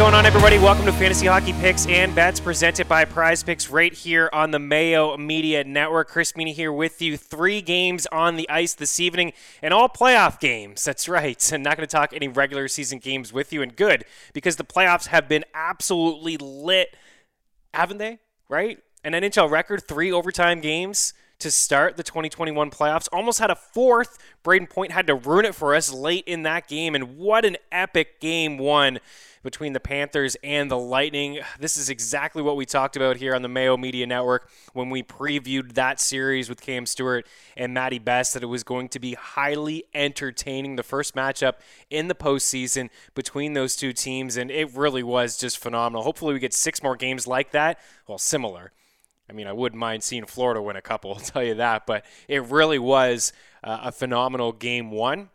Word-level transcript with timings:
going 0.00 0.14
on, 0.14 0.24
everybody? 0.24 0.58
Welcome 0.58 0.86
to 0.86 0.92
Fantasy 0.92 1.26
Hockey 1.26 1.52
Picks 1.52 1.86
and 1.86 2.14
Bets 2.14 2.40
presented 2.40 2.88
by 2.88 3.04
Prize 3.04 3.42
Picks 3.42 3.68
right 3.68 3.92
here 3.92 4.30
on 4.32 4.50
the 4.50 4.58
Mayo 4.58 5.14
Media 5.18 5.62
Network. 5.62 6.08
Chris 6.08 6.32
Meaney 6.32 6.54
here 6.54 6.72
with 6.72 7.02
you. 7.02 7.18
Three 7.18 7.60
games 7.60 8.06
on 8.10 8.36
the 8.36 8.48
ice 8.48 8.72
this 8.72 8.98
evening 8.98 9.34
and 9.60 9.74
all 9.74 9.90
playoff 9.90 10.40
games. 10.40 10.82
That's 10.82 11.06
right. 11.06 11.52
I'm 11.52 11.62
not 11.62 11.76
going 11.76 11.86
to 11.86 11.94
talk 11.94 12.14
any 12.14 12.28
regular 12.28 12.66
season 12.66 12.98
games 12.98 13.30
with 13.30 13.52
you, 13.52 13.60
and 13.60 13.76
good 13.76 14.06
because 14.32 14.56
the 14.56 14.64
playoffs 14.64 15.08
have 15.08 15.28
been 15.28 15.44
absolutely 15.52 16.38
lit, 16.38 16.96
haven't 17.74 17.98
they? 17.98 18.20
Right? 18.48 18.78
An 19.04 19.12
NHL 19.12 19.50
record, 19.50 19.86
three 19.86 20.10
overtime 20.10 20.62
games 20.62 21.12
to 21.40 21.50
start 21.50 21.96
the 21.96 22.02
2021 22.02 22.70
playoffs. 22.70 23.08
Almost 23.12 23.38
had 23.38 23.50
a 23.50 23.56
fourth. 23.56 24.18
Brayden 24.44 24.68
Point 24.68 24.92
had 24.92 25.06
to 25.08 25.14
ruin 25.14 25.44
it 25.44 25.54
for 25.54 25.74
us 25.74 25.92
late 25.92 26.24
in 26.26 26.42
that 26.44 26.68
game, 26.68 26.94
and 26.94 27.16
what 27.16 27.44
an 27.44 27.56
epic 27.72 28.20
game 28.20 28.58
one 28.58 29.00
between 29.42 29.72
the 29.72 29.80
Panthers 29.80 30.36
and 30.42 30.70
the 30.70 30.78
Lightning. 30.78 31.40
This 31.58 31.76
is 31.76 31.88
exactly 31.88 32.42
what 32.42 32.56
we 32.56 32.66
talked 32.66 32.96
about 32.96 33.16
here 33.16 33.34
on 33.34 33.42
the 33.42 33.48
Mayo 33.48 33.76
Media 33.76 34.06
Network 34.06 34.50
when 34.72 34.90
we 34.90 35.02
previewed 35.02 35.72
that 35.74 35.98
series 35.98 36.48
with 36.48 36.60
Cam 36.60 36.84
Stewart 36.86 37.26
and 37.56 37.72
Matty 37.72 37.98
Best, 37.98 38.34
that 38.34 38.42
it 38.42 38.46
was 38.46 38.62
going 38.62 38.88
to 38.90 38.98
be 38.98 39.14
highly 39.14 39.84
entertaining. 39.94 40.76
The 40.76 40.82
first 40.82 41.14
matchup 41.14 41.54
in 41.88 42.08
the 42.08 42.14
postseason 42.14 42.90
between 43.14 43.54
those 43.54 43.76
two 43.76 43.92
teams, 43.92 44.36
and 44.36 44.50
it 44.50 44.74
really 44.74 45.02
was 45.02 45.38
just 45.38 45.58
phenomenal. 45.58 46.02
Hopefully, 46.02 46.34
we 46.34 46.40
get 46.40 46.54
six 46.54 46.82
more 46.82 46.96
games 46.96 47.26
like 47.26 47.52
that. 47.52 47.78
Well, 48.06 48.18
similar. 48.18 48.72
I 49.30 49.32
mean, 49.32 49.46
I 49.46 49.52
wouldn't 49.52 49.78
mind 49.78 50.02
seeing 50.02 50.26
Florida 50.26 50.60
win 50.60 50.74
a 50.74 50.82
couple, 50.82 51.12
I'll 51.14 51.20
tell 51.20 51.44
you 51.44 51.54
that, 51.54 51.86
but 51.86 52.04
it 52.26 52.42
really 52.46 52.80
was 52.80 53.32
uh, 53.62 53.78
a 53.84 53.92
phenomenal 53.92 54.52
game 54.52 54.90
one. 54.90 55.30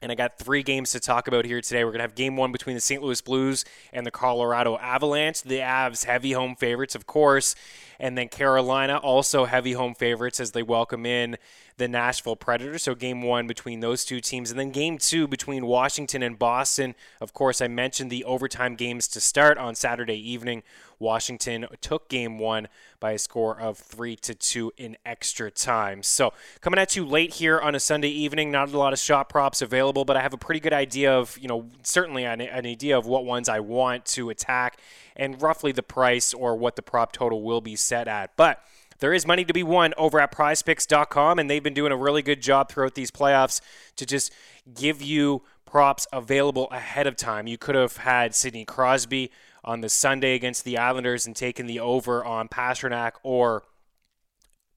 And 0.00 0.12
I 0.12 0.14
got 0.14 0.38
three 0.38 0.62
games 0.62 0.92
to 0.92 1.00
talk 1.00 1.26
about 1.26 1.44
here 1.44 1.60
today. 1.60 1.82
We're 1.82 1.90
going 1.90 1.98
to 1.98 2.04
have 2.04 2.14
game 2.14 2.36
one 2.36 2.52
between 2.52 2.76
the 2.76 2.80
St. 2.80 3.02
Louis 3.02 3.20
Blues 3.20 3.64
and 3.92 4.06
the 4.06 4.12
Colorado 4.12 4.78
Avalanche. 4.78 5.42
The 5.42 5.58
Avs, 5.58 6.04
heavy 6.04 6.32
home 6.32 6.54
favorites, 6.54 6.94
of 6.94 7.08
course. 7.08 7.56
And 7.98 8.16
then 8.16 8.28
Carolina, 8.28 8.98
also 8.98 9.44
heavy 9.44 9.72
home 9.72 9.96
favorites 9.96 10.38
as 10.38 10.52
they 10.52 10.62
welcome 10.62 11.04
in 11.04 11.36
the 11.78 11.88
Nashville 11.88 12.36
Predators. 12.36 12.82
So 12.82 12.94
game 12.94 13.22
one 13.22 13.46
between 13.46 13.80
those 13.80 14.04
two 14.04 14.20
teams. 14.20 14.50
And 14.50 14.60
then 14.60 14.70
game 14.70 14.98
two 14.98 15.26
between 15.26 15.64
Washington 15.64 16.22
and 16.22 16.38
Boston. 16.38 16.94
Of 17.20 17.32
course, 17.32 17.60
I 17.60 17.68
mentioned 17.68 18.10
the 18.10 18.24
overtime 18.24 18.74
games 18.74 19.08
to 19.08 19.20
start 19.20 19.56
on 19.56 19.74
Saturday 19.74 20.18
evening. 20.30 20.62
Washington 20.98 21.66
took 21.80 22.08
game 22.08 22.38
one 22.38 22.66
by 22.98 23.12
a 23.12 23.18
score 23.18 23.58
of 23.58 23.78
three 23.78 24.16
to 24.16 24.34
two 24.34 24.72
in 24.76 24.96
extra 25.06 25.50
time. 25.50 26.02
So 26.02 26.32
coming 26.60 26.78
at 26.78 26.96
you 26.96 27.06
late 27.06 27.34
here 27.34 27.60
on 27.60 27.76
a 27.76 27.80
Sunday 27.80 28.08
evening, 28.08 28.50
not 28.50 28.72
a 28.72 28.78
lot 28.78 28.92
of 28.92 28.98
shot 28.98 29.28
props 29.28 29.62
available, 29.62 30.04
but 30.04 30.16
I 30.16 30.22
have 30.22 30.34
a 30.34 30.38
pretty 30.38 30.60
good 30.60 30.72
idea 30.72 31.12
of, 31.12 31.38
you 31.38 31.46
know, 31.46 31.70
certainly 31.84 32.24
an, 32.24 32.40
an 32.40 32.66
idea 32.66 32.98
of 32.98 33.06
what 33.06 33.24
ones 33.24 33.48
I 33.48 33.60
want 33.60 34.04
to 34.06 34.30
attack 34.30 34.80
and 35.14 35.40
roughly 35.40 35.70
the 35.70 35.82
price 35.84 36.34
or 36.34 36.56
what 36.56 36.74
the 36.74 36.82
prop 36.82 37.12
total 37.12 37.42
will 37.42 37.60
be 37.60 37.76
set 37.76 38.08
at. 38.08 38.36
But 38.36 38.60
there 39.00 39.12
is 39.12 39.26
money 39.26 39.44
to 39.44 39.52
be 39.52 39.62
won 39.62 39.94
over 39.96 40.20
at 40.20 40.32
prizepicks.com, 40.32 41.38
and 41.38 41.48
they've 41.48 41.62
been 41.62 41.74
doing 41.74 41.92
a 41.92 41.96
really 41.96 42.22
good 42.22 42.42
job 42.42 42.70
throughout 42.70 42.94
these 42.94 43.10
playoffs 43.10 43.60
to 43.96 44.04
just 44.04 44.32
give 44.74 45.02
you 45.02 45.42
props 45.64 46.06
available 46.12 46.68
ahead 46.70 47.06
of 47.06 47.16
time. 47.16 47.46
You 47.46 47.58
could 47.58 47.74
have 47.74 47.98
had 47.98 48.34
Sidney 48.34 48.64
Crosby 48.64 49.30
on 49.64 49.80
the 49.82 49.88
Sunday 49.88 50.34
against 50.34 50.64
the 50.64 50.78
Islanders 50.78 51.26
and 51.26 51.36
taken 51.36 51.66
the 51.66 51.80
over 51.80 52.24
on 52.24 52.48
Pastrnak 52.48 53.12
or 53.22 53.64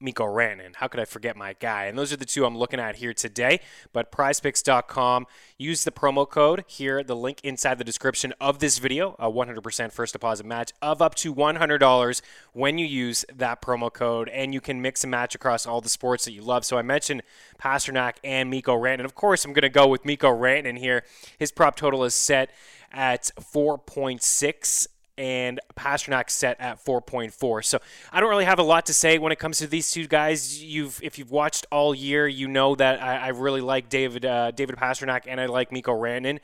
Mikko 0.02 0.24
Rantanen. 0.24 0.76
How 0.76 0.88
could 0.88 1.00
I 1.00 1.04
forget 1.04 1.36
my 1.36 1.54
guy? 1.58 1.84
And 1.84 1.98
those 1.98 2.12
are 2.12 2.16
the 2.16 2.24
two 2.24 2.44
I'm 2.44 2.58
looking 2.58 2.80
at 2.80 2.96
here 2.96 3.14
today. 3.14 3.60
But 3.92 4.10
prizepicks.com, 4.10 5.26
use 5.58 5.84
the 5.84 5.90
promo 5.90 6.28
code 6.28 6.64
here, 6.66 7.02
the 7.02 7.16
link 7.16 7.40
inside 7.42 7.78
the 7.78 7.84
description 7.84 8.34
of 8.40 8.58
this 8.58 8.78
video, 8.78 9.14
a 9.18 9.30
100% 9.30 9.92
first 9.92 10.12
deposit 10.12 10.46
match 10.46 10.72
of 10.82 11.00
up 11.00 11.14
to 11.16 11.34
$100 11.34 12.22
when 12.52 12.78
you 12.78 12.86
use 12.86 13.24
that 13.34 13.62
promo 13.62 13.92
code. 13.92 14.28
And 14.28 14.52
you 14.52 14.60
can 14.60 14.82
mix 14.82 15.04
and 15.04 15.10
match 15.10 15.34
across 15.34 15.66
all 15.66 15.80
the 15.80 15.88
sports 15.88 16.24
that 16.24 16.32
you 16.32 16.42
love. 16.42 16.64
So 16.64 16.78
I 16.78 16.82
mentioned 16.82 17.22
Pastrnak 17.60 18.14
and 18.24 18.50
Mikko 18.50 18.76
Rantanen. 18.76 19.04
Of 19.04 19.14
course, 19.14 19.44
I'm 19.44 19.52
going 19.52 19.62
to 19.62 19.68
go 19.68 19.86
with 19.86 20.04
Mikko 20.04 20.28
Rantanen 20.28 20.78
here. 20.78 21.04
His 21.38 21.52
prop 21.52 21.76
total 21.76 22.04
is 22.04 22.14
set 22.14 22.50
at 22.92 23.30
4.6 23.40 24.86
and 25.18 25.60
Pastrnak 25.76 26.30
set 26.30 26.60
at 26.60 26.84
4.4. 26.84 27.64
So 27.64 27.78
I 28.12 28.20
don't 28.20 28.30
really 28.30 28.44
have 28.44 28.58
a 28.58 28.64
lot 28.64 28.86
to 28.86 28.94
say 28.94 29.18
when 29.18 29.32
it 29.32 29.38
comes 29.38 29.58
to 29.58 29.66
these 29.66 29.90
two 29.90 30.06
guys. 30.06 30.62
You've 30.62 31.00
if 31.02 31.18
you've 31.18 31.30
watched 31.30 31.66
all 31.70 31.94
year, 31.94 32.26
you 32.26 32.48
know 32.48 32.74
that 32.76 33.02
I, 33.02 33.16
I 33.16 33.28
really 33.28 33.60
like 33.60 33.88
David 33.88 34.24
uh, 34.24 34.50
David 34.50 34.76
Pastrnak 34.76 35.22
and 35.26 35.40
I 35.40 35.46
like 35.46 35.72
Mikko 35.72 35.92
Rantanen. 35.92 36.38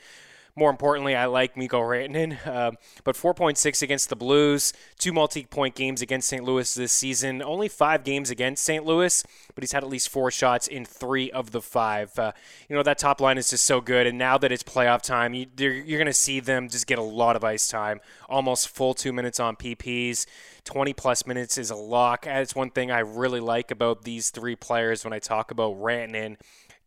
More 0.58 0.70
importantly, 0.70 1.14
I 1.14 1.26
like 1.26 1.56
Mikko 1.56 1.80
Rantanen. 1.80 2.44
Uh, 2.44 2.72
but 3.04 3.14
4.6 3.14 3.80
against 3.80 4.08
the 4.08 4.16
Blues, 4.16 4.72
two 4.98 5.12
multi-point 5.12 5.76
games 5.76 6.02
against 6.02 6.28
St. 6.28 6.42
Louis 6.42 6.74
this 6.74 6.92
season. 6.92 7.40
Only 7.40 7.68
five 7.68 8.02
games 8.02 8.28
against 8.28 8.64
St. 8.64 8.84
Louis, 8.84 9.24
but 9.54 9.62
he's 9.62 9.70
had 9.70 9.84
at 9.84 9.88
least 9.88 10.08
four 10.08 10.32
shots 10.32 10.66
in 10.66 10.84
three 10.84 11.30
of 11.30 11.52
the 11.52 11.62
five. 11.62 12.18
Uh, 12.18 12.32
you 12.68 12.74
know 12.74 12.82
that 12.82 12.98
top 12.98 13.20
line 13.20 13.38
is 13.38 13.50
just 13.50 13.66
so 13.66 13.80
good, 13.80 14.08
and 14.08 14.18
now 14.18 14.36
that 14.36 14.50
it's 14.50 14.64
playoff 14.64 15.00
time, 15.00 15.32
you, 15.32 15.46
you're 15.56 15.98
going 15.98 16.06
to 16.06 16.12
see 16.12 16.40
them 16.40 16.68
just 16.68 16.88
get 16.88 16.98
a 16.98 17.02
lot 17.02 17.36
of 17.36 17.44
ice 17.44 17.68
time, 17.68 18.00
almost 18.28 18.68
full 18.68 18.94
two 18.94 19.12
minutes 19.12 19.38
on 19.38 19.54
PPs. 19.54 20.26
20 20.64 20.92
plus 20.92 21.24
minutes 21.24 21.56
is 21.56 21.70
a 21.70 21.76
lock. 21.76 22.24
That's 22.24 22.56
one 22.56 22.70
thing 22.70 22.90
I 22.90 22.98
really 22.98 23.40
like 23.40 23.70
about 23.70 24.02
these 24.02 24.30
three 24.30 24.56
players 24.56 25.04
when 25.04 25.12
I 25.12 25.20
talk 25.20 25.52
about 25.52 25.76
Rantanen 25.76 26.36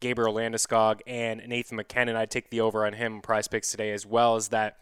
Gabriel 0.01 0.33
Landeskog 0.33 0.99
and 1.07 1.41
Nathan 1.47 1.77
MacKinnon. 1.77 2.17
I'd 2.17 2.29
take 2.29 2.49
the 2.49 2.59
over 2.59 2.85
on 2.85 2.93
him 2.93 3.21
prize 3.21 3.47
picks 3.47 3.71
today 3.71 3.91
as 3.93 4.05
well 4.05 4.35
as 4.35 4.49
that, 4.49 4.79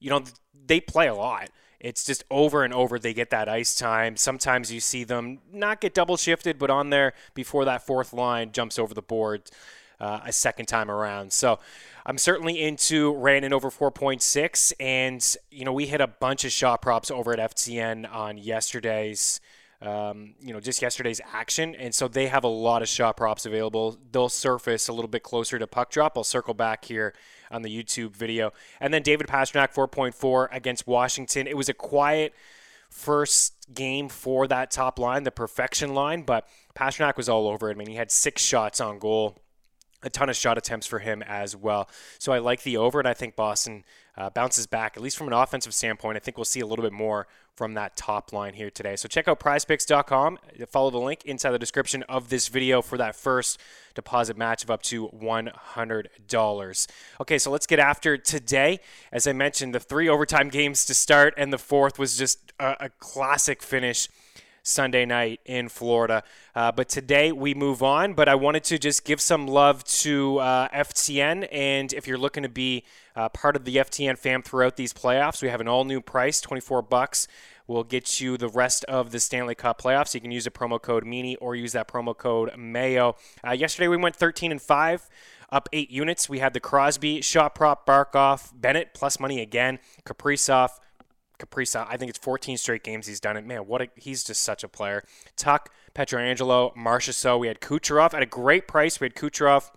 you 0.00 0.08
know, 0.08 0.22
they 0.66 0.80
play 0.80 1.08
a 1.08 1.14
lot. 1.14 1.50
It's 1.78 2.04
just 2.04 2.24
over 2.30 2.64
and 2.64 2.72
over 2.72 2.98
they 2.98 3.12
get 3.12 3.28
that 3.28 3.46
ice 3.46 3.76
time. 3.76 4.16
Sometimes 4.16 4.72
you 4.72 4.80
see 4.80 5.04
them 5.04 5.40
not 5.52 5.82
get 5.82 5.92
double 5.92 6.16
shifted, 6.16 6.58
but 6.58 6.70
on 6.70 6.88
there 6.88 7.12
before 7.34 7.66
that 7.66 7.84
fourth 7.84 8.14
line 8.14 8.52
jumps 8.52 8.78
over 8.78 8.94
the 8.94 9.02
board 9.02 9.50
uh, 10.00 10.20
a 10.24 10.32
second 10.32 10.66
time 10.66 10.90
around. 10.90 11.32
So 11.32 11.58
I'm 12.06 12.18
certainly 12.18 12.62
into 12.62 13.12
Rantanen 13.12 13.52
over 13.52 13.70
4.6. 13.70 14.72
And, 14.80 15.36
you 15.50 15.64
know, 15.64 15.72
we 15.72 15.86
hit 15.86 16.00
a 16.00 16.06
bunch 16.06 16.44
of 16.44 16.52
shot 16.52 16.80
props 16.80 17.10
over 17.10 17.32
at 17.32 17.38
FTN 17.38 18.10
on 18.12 18.38
yesterday's 18.38 19.40
um, 19.86 20.34
you 20.40 20.52
know, 20.52 20.60
just 20.60 20.82
yesterday's 20.82 21.20
action. 21.32 21.74
And 21.74 21.94
so 21.94 22.08
they 22.08 22.28
have 22.28 22.44
a 22.44 22.48
lot 22.48 22.82
of 22.82 22.88
shot 22.88 23.16
props 23.16 23.46
available. 23.46 23.98
They'll 24.12 24.28
surface 24.28 24.88
a 24.88 24.92
little 24.92 25.08
bit 25.08 25.22
closer 25.22 25.58
to 25.58 25.66
puck 25.66 25.90
drop. 25.90 26.16
I'll 26.16 26.24
circle 26.24 26.54
back 26.54 26.84
here 26.84 27.14
on 27.50 27.62
the 27.62 27.68
YouTube 27.68 28.16
video. 28.16 28.52
And 28.80 28.92
then 28.92 29.02
David 29.02 29.26
Pastrnak, 29.26 29.74
4.4 29.74 30.48
against 30.52 30.86
Washington. 30.86 31.46
It 31.46 31.56
was 31.56 31.68
a 31.68 31.74
quiet 31.74 32.34
first 32.90 33.54
game 33.74 34.08
for 34.08 34.46
that 34.46 34.70
top 34.70 34.98
line, 34.98 35.24
the 35.24 35.30
perfection 35.30 35.94
line, 35.94 36.22
but 36.22 36.48
Pastrnak 36.76 37.16
was 37.16 37.28
all 37.28 37.48
over 37.48 37.68
it. 37.68 37.74
I 37.74 37.76
mean, 37.76 37.88
he 37.88 37.96
had 37.96 38.10
six 38.10 38.42
shots 38.42 38.80
on 38.80 38.98
goal 38.98 39.38
a 40.04 40.10
ton 40.10 40.28
of 40.28 40.36
shot 40.36 40.58
attempts 40.58 40.86
for 40.86 40.98
him 40.98 41.22
as 41.22 41.56
well. 41.56 41.88
So 42.18 42.32
I 42.32 42.38
like 42.38 42.62
the 42.62 42.76
over, 42.76 42.98
and 42.98 43.08
I 43.08 43.14
think 43.14 43.34
Boston 43.34 43.84
uh, 44.16 44.30
bounces 44.30 44.66
back, 44.66 44.96
at 44.96 45.02
least 45.02 45.16
from 45.16 45.26
an 45.26 45.32
offensive 45.32 45.74
standpoint. 45.74 46.16
I 46.16 46.20
think 46.20 46.36
we'll 46.36 46.44
see 46.44 46.60
a 46.60 46.66
little 46.66 46.84
bit 46.84 46.92
more 46.92 47.26
from 47.54 47.74
that 47.74 47.96
top 47.96 48.32
line 48.32 48.54
here 48.54 48.70
today. 48.70 48.96
So 48.96 49.08
check 49.08 49.28
out 49.28 49.38
prizepicks.com. 49.40 50.38
Follow 50.68 50.90
the 50.90 50.98
link 50.98 51.24
inside 51.24 51.52
the 51.52 51.58
description 51.58 52.02
of 52.04 52.28
this 52.28 52.48
video 52.48 52.82
for 52.82 52.98
that 52.98 53.14
first 53.14 53.60
deposit 53.94 54.36
match 54.36 54.64
of 54.64 54.70
up 54.70 54.82
to 54.82 55.08
$100. 55.08 56.86
Okay, 57.20 57.38
so 57.38 57.50
let's 57.50 57.66
get 57.66 57.78
after 57.78 58.16
today. 58.16 58.80
As 59.12 59.26
I 59.26 59.32
mentioned, 59.32 59.74
the 59.74 59.80
three 59.80 60.08
overtime 60.08 60.48
games 60.48 60.84
to 60.86 60.94
start, 60.94 61.34
and 61.36 61.52
the 61.52 61.58
fourth 61.58 61.98
was 61.98 62.18
just 62.18 62.52
a, 62.58 62.86
a 62.86 62.88
classic 62.98 63.62
finish 63.62 64.08
Sunday 64.64 65.04
night 65.04 65.40
in 65.44 65.68
Florida. 65.68 66.24
Uh, 66.54 66.72
but 66.72 66.88
today 66.88 67.30
we 67.30 67.54
move 67.54 67.82
on. 67.82 68.14
But 68.14 68.28
I 68.28 68.34
wanted 68.34 68.64
to 68.64 68.78
just 68.78 69.04
give 69.04 69.20
some 69.20 69.46
love 69.46 69.84
to 69.84 70.38
uh, 70.38 70.68
FTN. 70.70 71.46
And 71.52 71.92
if 71.92 72.08
you're 72.08 72.18
looking 72.18 72.42
to 72.42 72.48
be 72.48 72.84
uh, 73.14 73.28
part 73.28 73.54
of 73.54 73.64
the 73.64 73.76
FTN 73.76 74.18
fam 74.18 74.42
throughout 74.42 74.76
these 74.76 74.92
playoffs, 74.92 75.42
we 75.42 75.48
have 75.48 75.60
an 75.60 75.68
all 75.68 75.84
new 75.84 76.00
price 76.00 76.40
24 76.40 76.82
bucks 76.82 77.28
will 77.66 77.84
get 77.84 78.20
you 78.20 78.36
the 78.36 78.48
rest 78.48 78.84
of 78.84 79.10
the 79.10 79.20
Stanley 79.20 79.54
Cup 79.54 79.80
playoffs. 79.80 80.14
You 80.14 80.20
can 80.20 80.30
use 80.30 80.44
the 80.44 80.50
promo 80.50 80.80
code 80.80 81.04
Meaney 81.04 81.36
or 81.40 81.54
use 81.54 81.72
that 81.72 81.88
promo 81.88 82.16
code 82.16 82.50
Mayo. 82.58 83.16
Uh, 83.46 83.52
yesterday 83.52 83.88
we 83.88 83.96
went 83.96 84.16
13 84.16 84.52
and 84.52 84.60
5, 84.60 85.08
up 85.50 85.68
eight 85.72 85.90
units. 85.90 86.28
We 86.28 86.40
had 86.40 86.52
the 86.52 86.60
Crosby, 86.60 87.22
Shot 87.22 87.54
Prop, 87.54 87.86
Barkov, 87.86 88.52
Bennett 88.54 88.92
plus 88.92 89.18
money 89.18 89.40
again, 89.40 89.78
Kaprizov, 90.04 90.70
Kaprizov. 91.38 91.86
I 91.88 91.96
think 91.96 92.10
it's 92.10 92.18
14 92.18 92.56
straight 92.56 92.82
games 92.82 93.06
he's 93.06 93.20
done 93.20 93.36
it. 93.36 93.46
Man, 93.46 93.66
what 93.66 93.82
a, 93.82 93.88
he's 93.96 94.24
just 94.24 94.42
such 94.42 94.64
a 94.64 94.68
player. 94.68 95.04
Tuch, 95.36 95.66
Pietrangelo, 95.94 96.74
Marchessault. 96.76 97.38
We 97.38 97.48
had 97.48 97.60
Kucherov 97.60 98.14
at 98.14 98.22
a 98.22 98.26
great 98.26 98.68
price. 98.68 99.00
We 99.00 99.06
had 99.06 99.14
Kucherov 99.14 99.70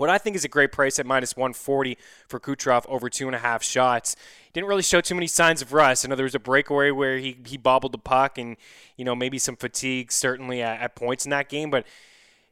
what 0.00 0.08
I 0.08 0.16
think 0.16 0.34
is 0.34 0.46
a 0.46 0.48
great 0.48 0.72
price 0.72 0.98
at 0.98 1.04
minus 1.04 1.36
140 1.36 1.98
for 2.26 2.40
Kucherov 2.40 2.86
over 2.88 3.10
two 3.10 3.26
and 3.26 3.36
a 3.36 3.38
half 3.38 3.62
shots. 3.62 4.16
Didn't 4.54 4.66
really 4.66 4.82
show 4.82 5.02
too 5.02 5.14
many 5.14 5.26
signs 5.26 5.60
of 5.60 5.74
rust. 5.74 6.06
I 6.06 6.08
know 6.08 6.16
there 6.16 6.24
was 6.24 6.34
a 6.34 6.40
breakaway 6.40 6.90
where 6.90 7.18
he, 7.18 7.36
he 7.44 7.58
bobbled 7.58 7.92
the 7.92 7.98
puck 7.98 8.38
and, 8.38 8.56
you 8.96 9.04
know, 9.04 9.14
maybe 9.14 9.38
some 9.38 9.56
fatigue 9.56 10.10
certainly 10.10 10.62
at, 10.62 10.80
at 10.80 10.96
points 10.96 11.26
in 11.26 11.30
that 11.32 11.50
game, 11.50 11.68
but 11.68 11.86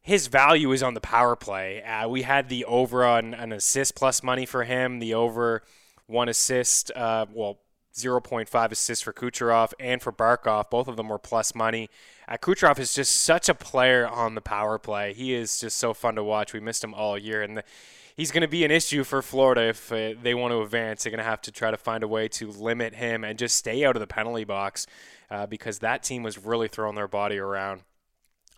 his 0.03 0.27
value 0.27 0.73
is 0.73 0.83
on 0.83 0.93
the 0.93 1.01
power 1.01 1.37
play. 1.37 1.83
Uh, 1.83 2.07
we 2.07 2.21
had 2.21 2.51
the 2.51 2.67
over 2.67 3.03
on 3.03 3.33
an 3.33 3.53
assist 3.53 3.95
plus 3.95 4.23
money 4.23 4.45
for 4.45 4.65
him, 4.65 4.99
the 4.99 5.15
over 5.15 5.63
one 6.07 6.29
assist, 6.29 6.91
uh, 6.95 7.25
well, 7.33 7.59
0.5 7.95 8.71
assists 8.71 9.03
for 9.03 9.13
Kucherov 9.13 9.73
and 9.81 10.01
for 10.01 10.13
Barkov. 10.13 10.71
Both 10.71 10.89
of 10.89 10.97
them 10.97 11.09
were 11.09 11.19
plus 11.19 11.55
money. 11.55 11.91
Uh, 12.27 12.37
Kucherov 12.37 12.79
is 12.79 12.95
just 12.95 13.23
such 13.23 13.49
a 13.49 13.55
player 13.55 14.07
on 14.07 14.35
the 14.35 14.41
power 14.41 14.79
play. 14.79 15.15
He 15.15 15.35
is 15.35 15.59
just 15.59 15.77
so 15.77 15.95
fun 15.95 16.15
to 16.15 16.25
watch. 16.25 16.53
We 16.53 16.61
missed 16.61 16.85
him 16.85 16.95
all 16.95 17.19
year, 17.19 17.43
and 17.43 17.59
the, 17.59 17.65
he's 18.17 18.31
going 18.31 18.43
to 18.43 18.49
be 18.49 18.65
an 18.65 18.71
issue 18.71 19.05
for 19.05 19.23
Florida 19.23 19.69
if 19.69 19.91
uh, 19.91 20.15
they 20.23 20.35
want 20.35 20.53
to 20.53 20.63
advance. 20.63 21.05
They're 21.05 21.11
going 21.11 21.19
to 21.19 21.25
have 21.25 21.43
to 21.43 21.53
try 21.53 21.71
to 21.71 21.77
find 21.77 22.03
a 22.03 22.09
way 22.09 22.29
to 22.29 22.51
limit 22.51 22.95
him 22.95 23.25
and 23.25 23.39
just 23.39 23.57
stay 23.57 23.85
out 23.85 23.97
of 23.97 24.01
the 24.01 24.07
penalty 24.07 24.45
box 24.45 24.87
uh, 25.31 25.47
because 25.47 25.79
that 25.81 26.03
team 26.03 26.23
was 26.23 26.39
really 26.39 26.69
throwing 26.69 26.95
their 26.95 27.09
body 27.09 27.39
around 27.39 27.83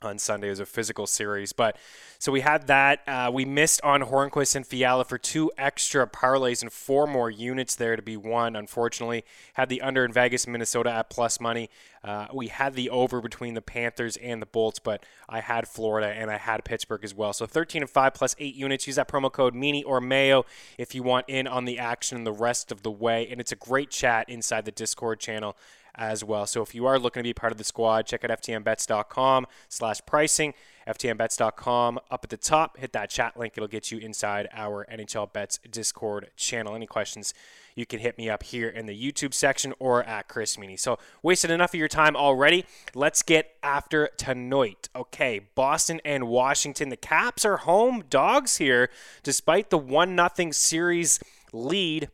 on 0.02 0.18
Sunday. 0.18 0.48
It 0.48 0.50
was 0.50 0.60
a 0.60 0.66
physical 0.66 1.06
series. 1.06 1.52
But 1.52 1.76
so 2.18 2.32
we 2.32 2.40
had 2.40 2.66
that. 2.66 3.00
Uh, 3.06 3.30
we 3.32 3.44
missed 3.44 3.80
on 3.82 4.02
Hornqvist 4.02 4.56
and 4.56 4.66
Fiala 4.66 5.04
for 5.04 5.18
two 5.18 5.50
extra 5.58 6.06
parlays 6.06 6.62
and 6.62 6.72
four 6.72 7.06
more 7.06 7.30
units 7.30 7.74
there 7.74 7.96
to 7.96 8.02
be 8.02 8.16
won. 8.16 8.56
Unfortunately, 8.56 9.24
had 9.54 9.68
the 9.68 9.80
under 9.82 10.04
in 10.04 10.12
Vegas, 10.12 10.46
Minnesota 10.46 10.90
at 10.90 11.10
plus 11.10 11.40
money. 11.40 11.70
Uh, 12.02 12.26
we 12.32 12.48
had 12.48 12.74
the 12.74 12.88
over 12.88 13.20
between 13.20 13.54
the 13.54 13.60
Panthers 13.60 14.16
and 14.16 14.40
the 14.40 14.46
Bolts, 14.46 14.78
but 14.78 15.04
I 15.28 15.40
had 15.40 15.68
Florida 15.68 16.08
and 16.08 16.30
I 16.30 16.38
had 16.38 16.64
Pittsburgh 16.64 17.04
as 17.04 17.14
well. 17.14 17.34
So 17.34 17.44
13 17.44 17.82
and 17.82 17.90
5 17.90 18.14
plus 18.14 18.34
8 18.38 18.54
units. 18.54 18.86
Use 18.86 18.96
that 18.96 19.08
promo 19.08 19.30
code 19.30 19.54
Meaney 19.54 19.82
or 19.84 20.00
Mayo 20.00 20.46
if 20.78 20.94
you 20.94 21.02
want 21.02 21.26
in 21.28 21.46
on 21.46 21.66
the 21.66 21.78
action 21.78 22.24
the 22.24 22.32
rest 22.32 22.72
of 22.72 22.82
the 22.82 22.90
way. 22.90 23.28
And 23.30 23.40
it's 23.40 23.52
a 23.52 23.56
great 23.56 23.90
chat 23.90 24.28
inside 24.30 24.64
the 24.64 24.70
Discord 24.70 25.20
channel 25.20 25.56
as 25.94 26.24
well. 26.24 26.46
So 26.46 26.62
if 26.62 26.74
you 26.74 26.86
are 26.86 26.98
looking 26.98 27.20
to 27.20 27.28
be 27.28 27.34
part 27.34 27.52
of 27.52 27.58
the 27.58 27.64
squad, 27.64 28.06
check 28.06 28.24
out 28.24 28.30
ftnbets.com 28.30 29.46
slash 29.68 30.00
pricing. 30.06 30.54
ftnbets.com 30.86 32.00
up 32.10 32.24
at 32.24 32.30
the 32.30 32.36
top. 32.36 32.78
Hit 32.78 32.92
that 32.92 33.10
chat 33.10 33.36
link. 33.36 33.54
It'll 33.56 33.68
get 33.68 33.90
you 33.90 33.98
inside 33.98 34.48
our 34.52 34.86
NHL 34.90 35.32
Bets 35.32 35.58
Discord 35.70 36.30
channel. 36.36 36.74
Any 36.74 36.86
questions, 36.86 37.34
you 37.74 37.86
can 37.86 38.00
hit 38.00 38.18
me 38.18 38.28
up 38.28 38.42
here 38.42 38.68
in 38.68 38.86
the 38.86 39.12
YouTube 39.12 39.34
section 39.34 39.74
or 39.78 40.02
at 40.04 40.28
Chris 40.28 40.56
Meaney. 40.56 40.78
So 40.78 40.98
wasted 41.22 41.50
enough 41.50 41.74
of 41.74 41.78
your 41.78 41.88
time 41.88 42.16
already. 42.16 42.64
Let's 42.94 43.22
get 43.22 43.54
after 43.62 44.10
tonight. 44.16 44.88
Okay, 44.94 45.40
Boston 45.54 46.00
and 46.04 46.28
Washington. 46.28 46.88
The 46.88 46.96
Caps 46.96 47.44
are 47.44 47.58
home 47.58 48.04
dogs 48.08 48.56
here, 48.56 48.90
despite 49.22 49.70
the 49.70 49.78
1 49.78 50.16
0 50.36 50.50
series 50.52 51.20
lead 51.52 52.08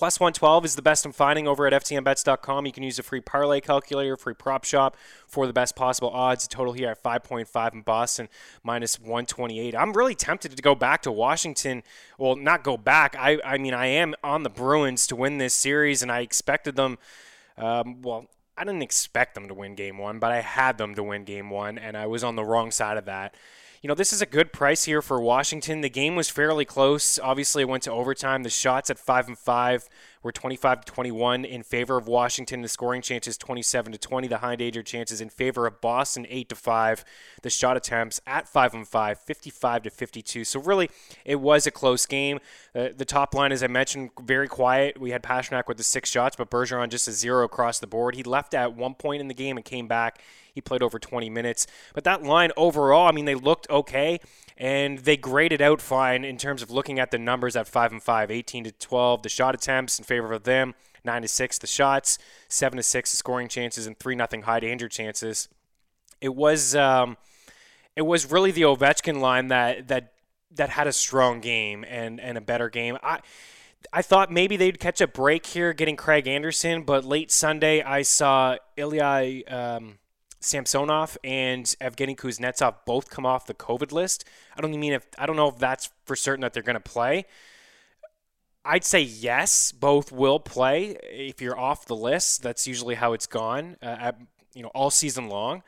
Plus 0.00 0.18
112 0.18 0.64
is 0.64 0.76
the 0.76 0.80
best 0.80 1.04
I'm 1.04 1.12
finding 1.12 1.46
over 1.46 1.66
at 1.66 1.74
FTNBets.com. 1.74 2.64
You 2.64 2.72
can 2.72 2.82
use 2.82 2.98
a 2.98 3.02
free 3.02 3.20
parlay 3.20 3.60
calculator, 3.60 4.16
free 4.16 4.32
prop 4.32 4.64
shop 4.64 4.96
for 5.26 5.46
the 5.46 5.52
best 5.52 5.76
possible 5.76 6.08
odds. 6.08 6.48
Total 6.48 6.72
here 6.72 6.88
at 6.88 7.02
5.5 7.02 7.74
in 7.74 7.82
Boston, 7.82 8.30
minus 8.62 8.98
128. 8.98 9.74
I'm 9.74 9.92
really 9.92 10.14
tempted 10.14 10.56
to 10.56 10.62
go 10.62 10.74
back 10.74 11.02
to 11.02 11.12
Washington. 11.12 11.82
Well, 12.16 12.34
not 12.34 12.64
go 12.64 12.78
back. 12.78 13.14
I, 13.14 13.40
I 13.44 13.58
mean, 13.58 13.74
I 13.74 13.88
am 13.88 14.14
on 14.24 14.42
the 14.42 14.48
Bruins 14.48 15.06
to 15.08 15.16
win 15.16 15.36
this 15.36 15.52
series, 15.52 16.00
and 16.00 16.10
I 16.10 16.20
expected 16.20 16.76
them. 16.76 16.96
Um, 17.58 18.00
well, 18.00 18.24
I 18.56 18.64
didn't 18.64 18.80
expect 18.80 19.34
them 19.34 19.48
to 19.48 19.54
win 19.54 19.74
game 19.74 19.98
one, 19.98 20.18
but 20.18 20.32
I 20.32 20.40
had 20.40 20.78
them 20.78 20.94
to 20.94 21.02
win 21.02 21.24
game 21.24 21.50
one, 21.50 21.76
and 21.76 21.94
I 21.94 22.06
was 22.06 22.24
on 22.24 22.36
the 22.36 22.44
wrong 22.44 22.70
side 22.70 22.96
of 22.96 23.04
that 23.04 23.34
you 23.82 23.88
know, 23.88 23.94
this 23.94 24.12
is 24.12 24.20
a 24.20 24.26
good 24.26 24.52
price 24.52 24.84
here 24.84 25.00
for 25.00 25.22
Washington. 25.22 25.80
The 25.80 25.88
game 25.88 26.14
was 26.14 26.28
fairly 26.28 26.66
close. 26.66 27.18
Obviously, 27.18 27.62
it 27.62 27.68
went 27.68 27.82
to 27.84 27.90
overtime. 27.90 28.42
The 28.42 28.50
shots 28.50 28.90
at 28.90 28.98
five 28.98 29.26
and 29.26 29.38
five 29.38 29.88
were 30.22 30.32
25 30.32 30.84
to 30.84 30.92
21 30.92 31.46
in 31.46 31.62
favor 31.62 31.96
of 31.96 32.06
Washington. 32.06 32.60
The 32.60 32.68
scoring 32.68 33.00
chances 33.00 33.38
27 33.38 33.92
to 33.92 33.98
20. 33.98 34.28
The 34.28 34.38
high 34.38 34.56
danger 34.56 34.82
chances 34.82 35.22
in 35.22 35.30
favor 35.30 35.66
of 35.66 35.80
Boston 35.80 36.26
8 36.28 36.50
to 36.50 36.54
5. 36.54 37.04
The 37.40 37.48
shot 37.48 37.78
attempts 37.78 38.20
at 38.26 38.46
5 38.46 38.74
and 38.74 38.86
5 38.86 39.18
55 39.18 39.82
to 39.84 39.90
52. 39.90 40.44
So 40.44 40.60
really, 40.60 40.90
it 41.24 41.36
was 41.36 41.66
a 41.66 41.70
close 41.70 42.04
game. 42.04 42.38
Uh, 42.74 42.88
the 42.94 43.06
top 43.06 43.34
line, 43.34 43.50
as 43.50 43.62
I 43.62 43.68
mentioned, 43.68 44.10
very 44.20 44.46
quiet. 44.46 45.00
We 45.00 45.12
had 45.12 45.22
Pastrnak 45.22 45.68
with 45.68 45.78
the 45.78 45.84
six 45.84 46.10
shots, 46.10 46.36
but 46.36 46.50
Bergeron 46.50 46.90
just 46.90 47.08
a 47.08 47.12
zero 47.12 47.46
across 47.46 47.78
the 47.78 47.86
board. 47.86 48.14
He 48.14 48.24
left 48.24 48.52
at 48.52 48.74
one 48.74 48.94
point 48.94 49.22
in 49.22 49.28
the 49.28 49.34
game 49.34 49.56
and 49.56 49.64
came 49.64 49.88
back. 49.88 50.20
He 50.52 50.60
played 50.60 50.82
over 50.82 50.98
20 50.98 51.30
minutes. 51.30 51.66
But 51.94 52.04
that 52.04 52.22
line 52.22 52.50
overall, 52.56 53.06
I 53.08 53.12
mean, 53.12 53.24
they 53.24 53.34
looked 53.34 53.68
okay 53.70 54.20
and 54.56 54.98
they 54.98 55.16
graded 55.16 55.62
out 55.62 55.80
fine 55.80 56.24
in 56.24 56.36
terms 56.36 56.62
of 56.62 56.70
looking 56.70 56.98
at 56.98 57.10
the 57.10 57.18
numbers 57.18 57.56
at 57.56 57.66
5 57.66 57.92
and 57.92 58.02
5, 58.02 58.30
18 58.30 58.64
to 58.64 58.72
12, 58.72 59.22
the 59.22 59.28
shot 59.28 59.54
attempts 59.54 59.98
in 59.98 60.04
favor 60.04 60.32
of 60.32 60.44
them, 60.44 60.74
9 61.04 61.22
to 61.22 61.28
6 61.28 61.58
the 61.58 61.66
shots, 61.66 62.18
7 62.48 62.76
to 62.76 62.82
6 62.82 63.10
the 63.10 63.16
scoring 63.16 63.48
chances 63.48 63.86
and 63.86 63.98
3 63.98 64.14
nothing 64.14 64.42
high 64.42 64.60
danger 64.60 64.88
chances. 64.88 65.48
It 66.20 66.34
was 66.34 66.76
um, 66.76 67.16
it 67.96 68.02
was 68.02 68.30
really 68.30 68.50
the 68.50 68.62
Ovechkin 68.62 69.20
line 69.20 69.48
that 69.48 69.88
that 69.88 70.12
that 70.52 70.68
had 70.70 70.86
a 70.86 70.92
strong 70.92 71.40
game 71.40 71.84
and 71.88 72.20
and 72.20 72.36
a 72.36 72.40
better 72.40 72.68
game. 72.68 72.98
I 73.02 73.20
I 73.92 74.02
thought 74.02 74.30
maybe 74.30 74.56
they'd 74.56 74.78
catch 74.78 75.00
a 75.00 75.06
break 75.06 75.46
here 75.46 75.72
getting 75.72 75.96
Craig 75.96 76.26
Anderson, 76.28 76.82
but 76.82 77.04
late 77.04 77.30
Sunday 77.30 77.82
I 77.82 78.02
saw 78.02 78.56
Ilya 78.76 79.42
um, 79.48 79.98
Samsonov 80.40 81.18
and 81.22 81.64
Evgeny 81.80 82.16
Kuznetsov 82.16 82.76
both 82.86 83.10
come 83.10 83.26
off 83.26 83.46
the 83.46 83.54
COVID 83.54 83.92
list. 83.92 84.24
I 84.56 84.60
don't 84.60 84.78
mean 84.78 84.94
if 84.94 85.06
I 85.18 85.26
don't 85.26 85.36
know 85.36 85.48
if 85.48 85.58
that's 85.58 85.90
for 86.04 86.16
certain 86.16 86.40
that 86.42 86.54
they're 86.54 86.62
going 86.62 86.74
to 86.74 86.80
play. 86.80 87.26
I'd 88.64 88.84
say 88.84 89.00
yes, 89.00 89.72
both 89.72 90.12
will 90.12 90.38
play. 90.38 90.96
If 91.02 91.40
you're 91.40 91.58
off 91.58 91.86
the 91.86 91.96
list, 91.96 92.42
that's 92.42 92.66
usually 92.66 92.94
how 92.94 93.14
it's 93.14 93.26
gone, 93.26 93.76
uh, 93.82 93.96
at, 93.98 94.20
you 94.54 94.62
know, 94.62 94.68
all 94.74 94.90
season 94.90 95.28
long. 95.28 95.62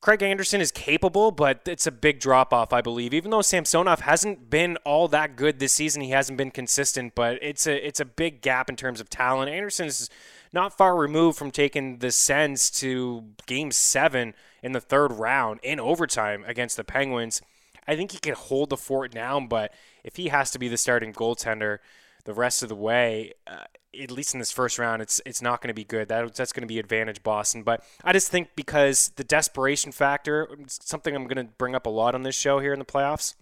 Craig 0.00 0.22
Anderson 0.22 0.60
is 0.60 0.70
capable, 0.70 1.30
but 1.30 1.62
it's 1.66 1.86
a 1.86 1.90
big 1.90 2.20
drop 2.20 2.52
off, 2.52 2.74
I 2.74 2.82
believe. 2.82 3.14
Even 3.14 3.30
though 3.30 3.40
Samsonov 3.40 4.00
hasn't 4.00 4.50
been 4.50 4.76
all 4.84 5.08
that 5.08 5.34
good 5.34 5.58
this 5.58 5.72
season, 5.72 6.02
he 6.02 6.10
hasn't 6.10 6.36
been 6.36 6.50
consistent. 6.50 7.14
But 7.14 7.38
it's 7.42 7.66
a 7.66 7.86
it's 7.86 8.00
a 8.00 8.04
big 8.04 8.42
gap 8.42 8.68
in 8.68 8.76
terms 8.76 9.00
of 9.00 9.08
talent. 9.08 9.50
Anderson 9.50 9.86
is 9.86 10.10
not 10.54 10.78
far 10.78 10.96
removed 10.96 11.36
from 11.36 11.50
taking 11.50 11.98
the 11.98 12.12
Sens 12.12 12.70
to 12.70 13.24
game 13.46 13.72
seven 13.72 14.34
in 14.62 14.72
the 14.72 14.80
third 14.80 15.12
round 15.12 15.58
in 15.62 15.80
overtime 15.80 16.44
against 16.46 16.76
the 16.76 16.84
Penguins. 16.84 17.42
I 17.88 17.96
think 17.96 18.12
he 18.12 18.18
can 18.18 18.34
hold 18.34 18.70
the 18.70 18.76
fort 18.76 19.10
down, 19.10 19.48
but 19.48 19.74
if 20.04 20.16
he 20.16 20.28
has 20.28 20.52
to 20.52 20.58
be 20.58 20.68
the 20.68 20.78
starting 20.78 21.12
goaltender 21.12 21.78
the 22.24 22.32
rest 22.32 22.62
of 22.62 22.68
the 22.68 22.76
way, 22.76 23.32
uh, 23.46 23.64
at 24.00 24.10
least 24.10 24.32
in 24.32 24.38
this 24.38 24.52
first 24.52 24.78
round, 24.78 25.02
it's 25.02 25.20
it's 25.26 25.42
not 25.42 25.60
going 25.60 25.68
to 25.68 25.74
be 25.74 25.84
good. 25.84 26.08
That, 26.08 26.34
that's 26.34 26.52
going 26.52 26.62
to 26.62 26.72
be 26.72 26.78
advantage 26.78 27.22
Boston. 27.22 27.62
But 27.62 27.84
I 28.02 28.12
just 28.12 28.30
think 28.30 28.50
because 28.56 29.10
the 29.16 29.24
desperation 29.24 29.92
factor, 29.92 30.48
something 30.68 31.14
I'm 31.14 31.26
going 31.26 31.46
to 31.46 31.52
bring 31.58 31.74
up 31.74 31.84
a 31.84 31.90
lot 31.90 32.14
on 32.14 32.22
this 32.22 32.34
show 32.34 32.60
here 32.60 32.72
in 32.72 32.78
the 32.78 32.84
playoffs. 32.84 33.34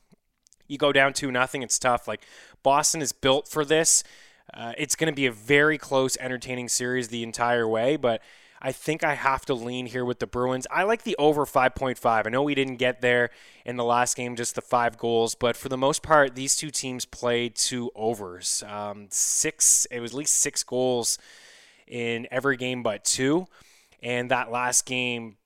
You 0.67 0.79
go 0.79 0.93
down 0.93 1.13
two 1.13 1.31
nothing, 1.31 1.63
it's 1.63 1.79
tough. 1.79 2.09
Like 2.09 2.25
Boston 2.63 3.03
is 3.03 3.13
built 3.13 3.49
for 3.49 3.65
this. 3.65 4.03
Uh, 4.55 4.73
it's 4.77 4.97
going 4.97 5.13
to 5.13 5.17
be 5.17 5.27
a 5.27 5.33
very 5.33 5.79
close, 5.79 6.17
entertaining 6.19 6.69
series 6.69 7.09
the 7.09 7.23
entire 7.23 7.67
way, 7.67 7.97
but 7.97 8.23
I 8.65 8.71
think 8.71 9.03
I 9.03 9.15
have 9.15 9.45
to 9.47 9.55
lean 9.55 9.87
here 9.87 10.05
with 10.05 10.21
the 10.21 10.27
Bruins. 10.27 10.69
I 10.71 10.85
like 10.85 11.03
the 11.03 11.17
over 11.19 11.45
5.5. 11.45 12.27
I 12.27 12.31
know 12.31 12.45
we 12.45 12.55
didn't 12.55 12.77
get 12.77 13.01
there 13.01 13.31
in 13.65 13.77
the 13.77 13.85
last 13.85 14.17
game, 14.17 14.37
just 14.37 14.55
the 14.55 14.61
five 14.61 14.97
goals, 14.97 15.35
but 15.35 15.57
for 15.57 15.69
the 15.69 15.77
most 15.77 16.03
part, 16.03 16.37
these 16.37 16.55
two 16.55 16.71
teams 16.71 17.05
played 17.05 17.57
two 17.57 17.91
overs. 17.97 18.63
Um, 18.69 19.09
six, 19.11 19.85
it 19.91 19.99
was 19.99 20.13
at 20.13 20.17
least 20.17 20.35
six 20.35 20.63
goals 20.63 21.19
in 21.89 22.29
every 22.31 22.57
game 22.57 22.85
but 22.85 23.05
two. 23.05 23.49
And 24.01 24.31
that 24.31 24.53
last 24.53 24.87
game, 24.87 25.37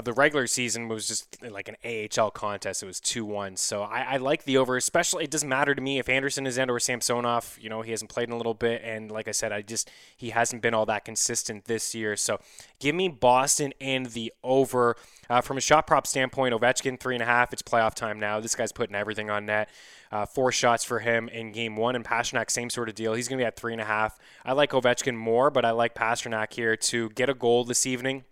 of 0.00 0.04
the 0.06 0.12
regular 0.14 0.46
season 0.46 0.88
was 0.88 1.06
just 1.06 1.36
like 1.42 1.68
an 1.68 1.76
AHL 1.84 2.30
contest. 2.30 2.82
It 2.82 2.86
was 2.86 3.00
2 3.00 3.24
1. 3.24 3.56
So 3.56 3.82
I, 3.82 4.00
I, 4.00 4.16
like 4.16 4.44
the 4.44 4.56
over, 4.56 4.76
especially. 4.76 5.24
It 5.24 5.30
doesn't 5.30 5.48
matter 5.48 5.74
to 5.74 5.80
me 5.80 5.98
if 5.98 6.08
Anderson 6.08 6.46
is 6.46 6.58
in 6.58 6.70
or 6.70 6.80
Samsonov. 6.80 7.58
You 7.60 7.68
know, 7.68 7.82
he 7.82 7.90
hasn't 7.90 8.10
played 8.10 8.28
in 8.28 8.32
a 8.32 8.36
little 8.36 8.54
bit. 8.54 8.80
And 8.82 9.10
like 9.10 9.28
I 9.28 9.32
said, 9.32 9.52
I 9.52 9.62
just, 9.62 9.90
he 10.16 10.30
hasn't 10.30 10.62
been 10.62 10.74
all 10.74 10.86
that 10.86 11.04
consistent 11.04 11.66
this 11.66 11.94
year. 11.94 12.16
So 12.16 12.40
give 12.80 12.94
me 12.94 13.08
Boston 13.08 13.72
and 13.80 14.06
the 14.06 14.32
over. 14.42 14.96
Uh, 15.28 15.40
from 15.40 15.56
a 15.56 15.60
shot 15.60 15.86
prop 15.86 16.08
standpoint, 16.08 16.52
Ovechkin, 16.54 16.98
three 16.98 17.14
and 17.14 17.22
a 17.22 17.26
half. 17.26 17.52
It's 17.52 17.62
playoff 17.62 17.94
time 17.94 18.18
now. 18.18 18.40
This 18.40 18.56
guy's 18.56 18.72
putting 18.72 18.96
everything 18.96 19.30
on 19.30 19.46
net. 19.46 19.68
Uh, 20.10 20.26
four 20.26 20.50
shots 20.50 20.82
for 20.82 20.98
him 20.98 21.28
in 21.28 21.52
game 21.52 21.76
one. 21.76 21.94
And 21.94 22.04
Pastrnak, 22.04 22.50
same 22.50 22.68
sort 22.68 22.88
of 22.88 22.96
deal. 22.96 23.14
He's 23.14 23.28
going 23.28 23.38
to 23.38 23.42
be 23.42 23.46
at 23.46 23.54
three 23.54 23.72
and 23.72 23.80
a 23.80 23.84
half. 23.84 24.18
I 24.44 24.52
like 24.54 24.70
Ovechkin 24.70 25.14
more, 25.14 25.50
but 25.50 25.64
I 25.64 25.70
like 25.70 25.94
Pastrnak 25.94 26.52
here 26.54 26.74
to 26.74 27.10
get 27.10 27.28
a 27.28 27.34
goal 27.34 27.64
this 27.64 27.86
evening 27.86 28.24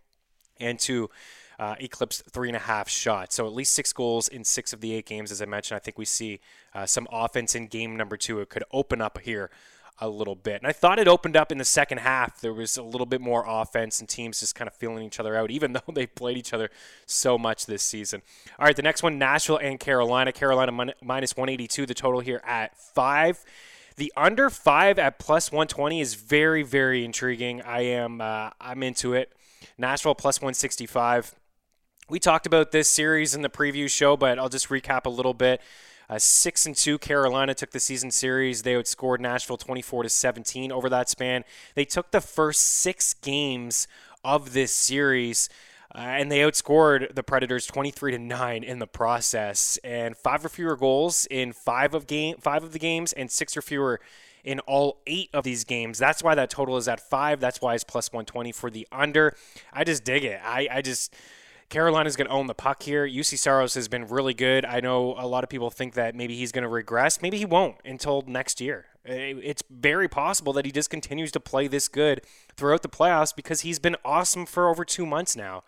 and 0.60 0.78
to 0.80 1.10
uh, 1.58 1.74
eclipsed 1.80 2.24
three 2.30 2.48
and 2.48 2.56
a 2.56 2.60
half 2.60 2.88
shots. 2.88 3.34
So 3.34 3.46
at 3.46 3.52
least 3.52 3.72
six 3.72 3.92
goals 3.92 4.28
in 4.28 4.44
six 4.44 4.72
of 4.72 4.80
the 4.80 4.94
eight 4.94 5.06
games, 5.06 5.32
as 5.32 5.42
I 5.42 5.46
mentioned. 5.46 5.76
I 5.76 5.80
think 5.80 5.98
we 5.98 6.04
see 6.04 6.40
uh, 6.74 6.86
some 6.86 7.06
offense 7.10 7.54
in 7.54 7.66
game 7.66 7.96
number 7.96 8.16
two. 8.16 8.40
It 8.40 8.48
could 8.48 8.64
open 8.72 9.00
up 9.00 9.18
here 9.20 9.50
a 10.00 10.08
little 10.08 10.36
bit. 10.36 10.62
And 10.62 10.66
I 10.66 10.72
thought 10.72 10.98
it 10.98 11.08
opened 11.08 11.36
up 11.36 11.50
in 11.50 11.58
the 11.58 11.64
second 11.64 11.98
half. 11.98 12.40
There 12.40 12.52
was 12.52 12.76
a 12.76 12.82
little 12.82 13.06
bit 13.06 13.20
more 13.20 13.44
offense 13.46 13.98
and 13.98 14.08
teams 14.08 14.40
just 14.40 14.54
kind 14.54 14.68
of 14.68 14.74
feeling 14.74 15.04
each 15.04 15.18
other 15.18 15.36
out, 15.36 15.50
even 15.50 15.72
though 15.86 15.92
they 15.92 16.06
played 16.06 16.36
each 16.36 16.52
other 16.52 16.70
so 17.06 17.36
much 17.36 17.66
this 17.66 17.82
season. 17.82 18.22
All 18.58 18.66
right, 18.66 18.76
the 18.76 18.82
next 18.82 19.02
one 19.02 19.18
Nashville 19.18 19.58
and 19.58 19.80
Carolina. 19.80 20.32
Carolina 20.32 20.72
min- 20.72 20.94
minus 21.02 21.36
182, 21.36 21.86
the 21.86 21.94
total 21.94 22.20
here 22.20 22.40
at 22.46 22.78
five. 22.78 23.44
The 23.96 24.12
under 24.16 24.48
five 24.48 25.00
at 25.00 25.18
plus 25.18 25.50
120 25.50 26.00
is 26.00 26.14
very, 26.14 26.62
very 26.62 27.04
intriguing. 27.04 27.62
I 27.62 27.80
am, 27.80 28.20
uh, 28.20 28.50
I'm 28.60 28.84
into 28.84 29.14
it. 29.14 29.32
Nashville 29.76 30.14
plus 30.14 30.40
165. 30.40 31.34
We 32.10 32.18
talked 32.18 32.46
about 32.46 32.72
this 32.72 32.88
series 32.88 33.34
in 33.34 33.42
the 33.42 33.50
preview 33.50 33.86
show, 33.90 34.16
but 34.16 34.38
I'll 34.38 34.48
just 34.48 34.70
recap 34.70 35.04
a 35.04 35.10
little 35.10 35.34
bit. 35.34 35.60
Uh, 36.08 36.18
six 36.18 36.64
and 36.64 36.74
two, 36.74 36.96
Carolina 36.96 37.52
took 37.54 37.70
the 37.72 37.80
season 37.80 38.10
series. 38.10 38.62
They 38.62 38.72
outscored 38.72 39.20
Nashville 39.20 39.58
24 39.58 40.04
to 40.04 40.08
17 40.08 40.72
over 40.72 40.88
that 40.88 41.10
span. 41.10 41.44
They 41.74 41.84
took 41.84 42.10
the 42.10 42.22
first 42.22 42.62
six 42.62 43.12
games 43.12 43.86
of 44.24 44.54
this 44.54 44.72
series. 44.72 45.50
Uh, 45.94 45.98
and 45.98 46.32
they 46.32 46.38
outscored 46.38 47.14
the 47.14 47.22
Predators 47.22 47.66
23 47.66 48.12
to 48.12 48.18
9 48.18 48.64
in 48.64 48.78
the 48.78 48.86
process 48.86 49.78
and 49.84 50.16
five 50.16 50.42
or 50.42 50.48
fewer 50.48 50.76
goals 50.76 51.26
in 51.30 51.52
five 51.52 51.92
of 51.92 52.06
game 52.06 52.36
five 52.40 52.62
of 52.64 52.72
the 52.72 52.78
games 52.78 53.12
and 53.12 53.30
six 53.30 53.54
or 53.54 53.60
fewer 53.60 54.00
in 54.44 54.60
all 54.60 55.02
8 55.06 55.28
of 55.34 55.44
these 55.44 55.64
games. 55.64 55.98
That's 55.98 56.22
why 56.22 56.34
that 56.34 56.48
total 56.48 56.78
is 56.78 56.88
at 56.88 57.00
5. 57.00 57.38
That's 57.38 57.60
why 57.60 57.74
it's 57.74 57.84
plus 57.84 58.10
120 58.10 58.52
for 58.52 58.70
the 58.70 58.88
under. 58.90 59.34
I 59.74 59.84
just 59.84 60.04
dig 60.04 60.24
it. 60.24 60.40
I 60.42 60.68
I 60.70 60.80
just 60.80 61.14
Carolina's 61.68 62.16
going 62.16 62.26
to 62.26 62.32
own 62.32 62.46
the 62.46 62.54
puck 62.54 62.82
here. 62.82 63.06
Juuse 63.06 63.36
Saros 63.36 63.74
has 63.74 63.88
been 63.88 64.06
really 64.06 64.32
good. 64.32 64.64
I 64.64 64.80
know 64.80 65.14
a 65.18 65.26
lot 65.26 65.44
of 65.44 65.50
people 65.50 65.70
think 65.70 65.94
that 65.94 66.14
maybe 66.14 66.34
he's 66.34 66.50
going 66.50 66.62
to 66.62 66.68
regress. 66.68 67.20
Maybe 67.20 67.36
he 67.36 67.44
won't 67.44 67.76
until 67.84 68.24
next 68.26 68.60
year. 68.60 68.86
It's 69.04 69.62
very 69.70 70.08
possible 70.08 70.52
that 70.54 70.64
he 70.64 70.72
just 70.72 70.90
continues 70.90 71.30
to 71.32 71.40
play 71.40 71.66
this 71.66 71.88
good 71.88 72.22
throughout 72.56 72.82
the 72.82 72.88
playoffs 72.88 73.34
because 73.34 73.62
he's 73.62 73.78
been 73.78 73.96
awesome 74.04 74.46
for 74.46 74.68
over 74.68 74.84
two 74.84 75.04
months 75.04 75.36
now. 75.36 75.62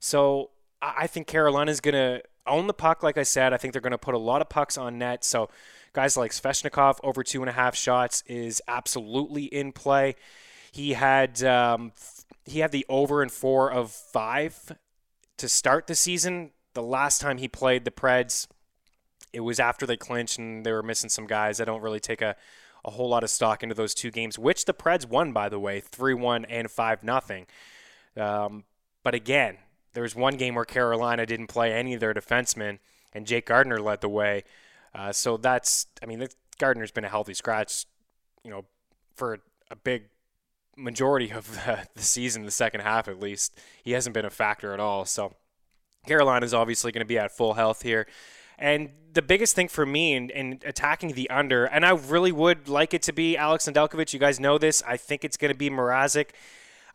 So 0.00 0.50
I 0.80 1.06
think 1.06 1.26
Carolina's 1.26 1.80
going 1.80 1.94
to 1.94 2.22
own 2.46 2.66
the 2.66 2.74
puck, 2.74 3.02
like 3.02 3.18
I 3.18 3.22
said. 3.22 3.52
I 3.52 3.56
think 3.56 3.72
they're 3.72 3.82
going 3.82 3.92
to 3.92 3.98
put 3.98 4.14
a 4.14 4.18
lot 4.18 4.40
of 4.40 4.48
pucks 4.48 4.76
on 4.76 4.98
net. 4.98 5.22
So 5.22 5.48
guys 5.92 6.16
like 6.16 6.32
Svechnikov 6.32 6.98
over 7.02 7.22
two 7.22 7.42
and 7.42 7.48
a 7.48 7.52
half 7.52 7.76
shots 7.76 8.24
is 8.26 8.60
absolutely 8.66 9.44
in 9.44 9.72
play. 9.72 10.16
He 10.72 10.94
had 10.94 11.42
um, 11.44 11.92
he 12.44 12.60
had 12.60 12.72
the 12.72 12.86
over 12.88 13.22
and 13.22 13.30
four 13.30 13.70
of 13.70 13.90
five 13.90 14.72
to 15.42 15.48
start 15.48 15.88
the 15.88 15.94
season. 15.96 16.52
The 16.74 16.84
last 16.84 17.20
time 17.20 17.38
he 17.38 17.48
played 17.48 17.84
the 17.84 17.90
Preds, 17.90 18.46
it 19.32 19.40
was 19.40 19.58
after 19.58 19.86
they 19.86 19.96
clinched 19.96 20.38
and 20.38 20.64
they 20.64 20.70
were 20.70 20.84
missing 20.84 21.10
some 21.10 21.26
guys. 21.26 21.60
I 21.60 21.64
don't 21.64 21.82
really 21.82 21.98
take 21.98 22.22
a, 22.22 22.36
a 22.84 22.92
whole 22.92 23.08
lot 23.08 23.24
of 23.24 23.30
stock 23.30 23.64
into 23.64 23.74
those 23.74 23.92
two 23.92 24.12
games, 24.12 24.38
which 24.38 24.66
the 24.66 24.72
Preds 24.72 25.04
won, 25.04 25.32
by 25.32 25.48
the 25.48 25.58
way, 25.58 25.80
3 25.80 26.14
1 26.14 26.44
and 26.44 26.70
5 26.70 27.00
0. 27.00 27.44
Um, 28.16 28.62
but 29.02 29.16
again, 29.16 29.56
there 29.94 30.04
was 30.04 30.14
one 30.14 30.36
game 30.36 30.54
where 30.54 30.64
Carolina 30.64 31.26
didn't 31.26 31.48
play 31.48 31.72
any 31.72 31.94
of 31.94 31.98
their 31.98 32.14
defensemen, 32.14 32.78
and 33.12 33.26
Jake 33.26 33.46
Gardiner 33.46 33.80
led 33.80 34.00
the 34.00 34.08
way. 34.08 34.44
Uh, 34.94 35.10
so 35.10 35.36
that's, 35.36 35.88
I 36.00 36.06
mean, 36.06 36.24
Gardiner's 36.60 36.92
been 36.92 37.04
a 37.04 37.08
healthy 37.08 37.34
scratch, 37.34 37.86
you 38.44 38.50
know, 38.52 38.64
for 39.16 39.40
a 39.72 39.74
big 39.74 40.04
majority 40.76 41.30
of 41.30 41.52
the, 41.54 41.86
the 41.94 42.02
season, 42.02 42.44
the 42.44 42.50
second 42.50 42.80
half 42.80 43.08
at 43.08 43.20
least, 43.20 43.58
he 43.82 43.92
hasn't 43.92 44.14
been 44.14 44.24
a 44.24 44.30
factor 44.30 44.72
at 44.72 44.80
all. 44.80 45.04
So 45.04 45.34
Carolina 46.06 46.44
is 46.44 46.54
obviously 46.54 46.92
going 46.92 47.00
to 47.00 47.06
be 47.06 47.18
at 47.18 47.30
full 47.30 47.54
health 47.54 47.82
here. 47.82 48.06
And 48.58 48.90
the 49.12 49.22
biggest 49.22 49.54
thing 49.54 49.68
for 49.68 49.84
me 49.84 50.14
in, 50.14 50.30
in, 50.30 50.60
attacking 50.64 51.12
the 51.12 51.28
under, 51.30 51.64
and 51.64 51.84
I 51.84 51.90
really 51.90 52.32
would 52.32 52.68
like 52.68 52.94
it 52.94 53.02
to 53.02 53.12
be 53.12 53.36
Alex 53.36 53.66
Nedeljkovic. 53.66 54.12
You 54.12 54.20
guys 54.20 54.38
know 54.38 54.58
this. 54.58 54.82
I 54.86 54.96
think 54.96 55.24
it's 55.24 55.36
going 55.36 55.52
to 55.52 55.58
be 55.58 55.68
Mrazek. 55.68 56.28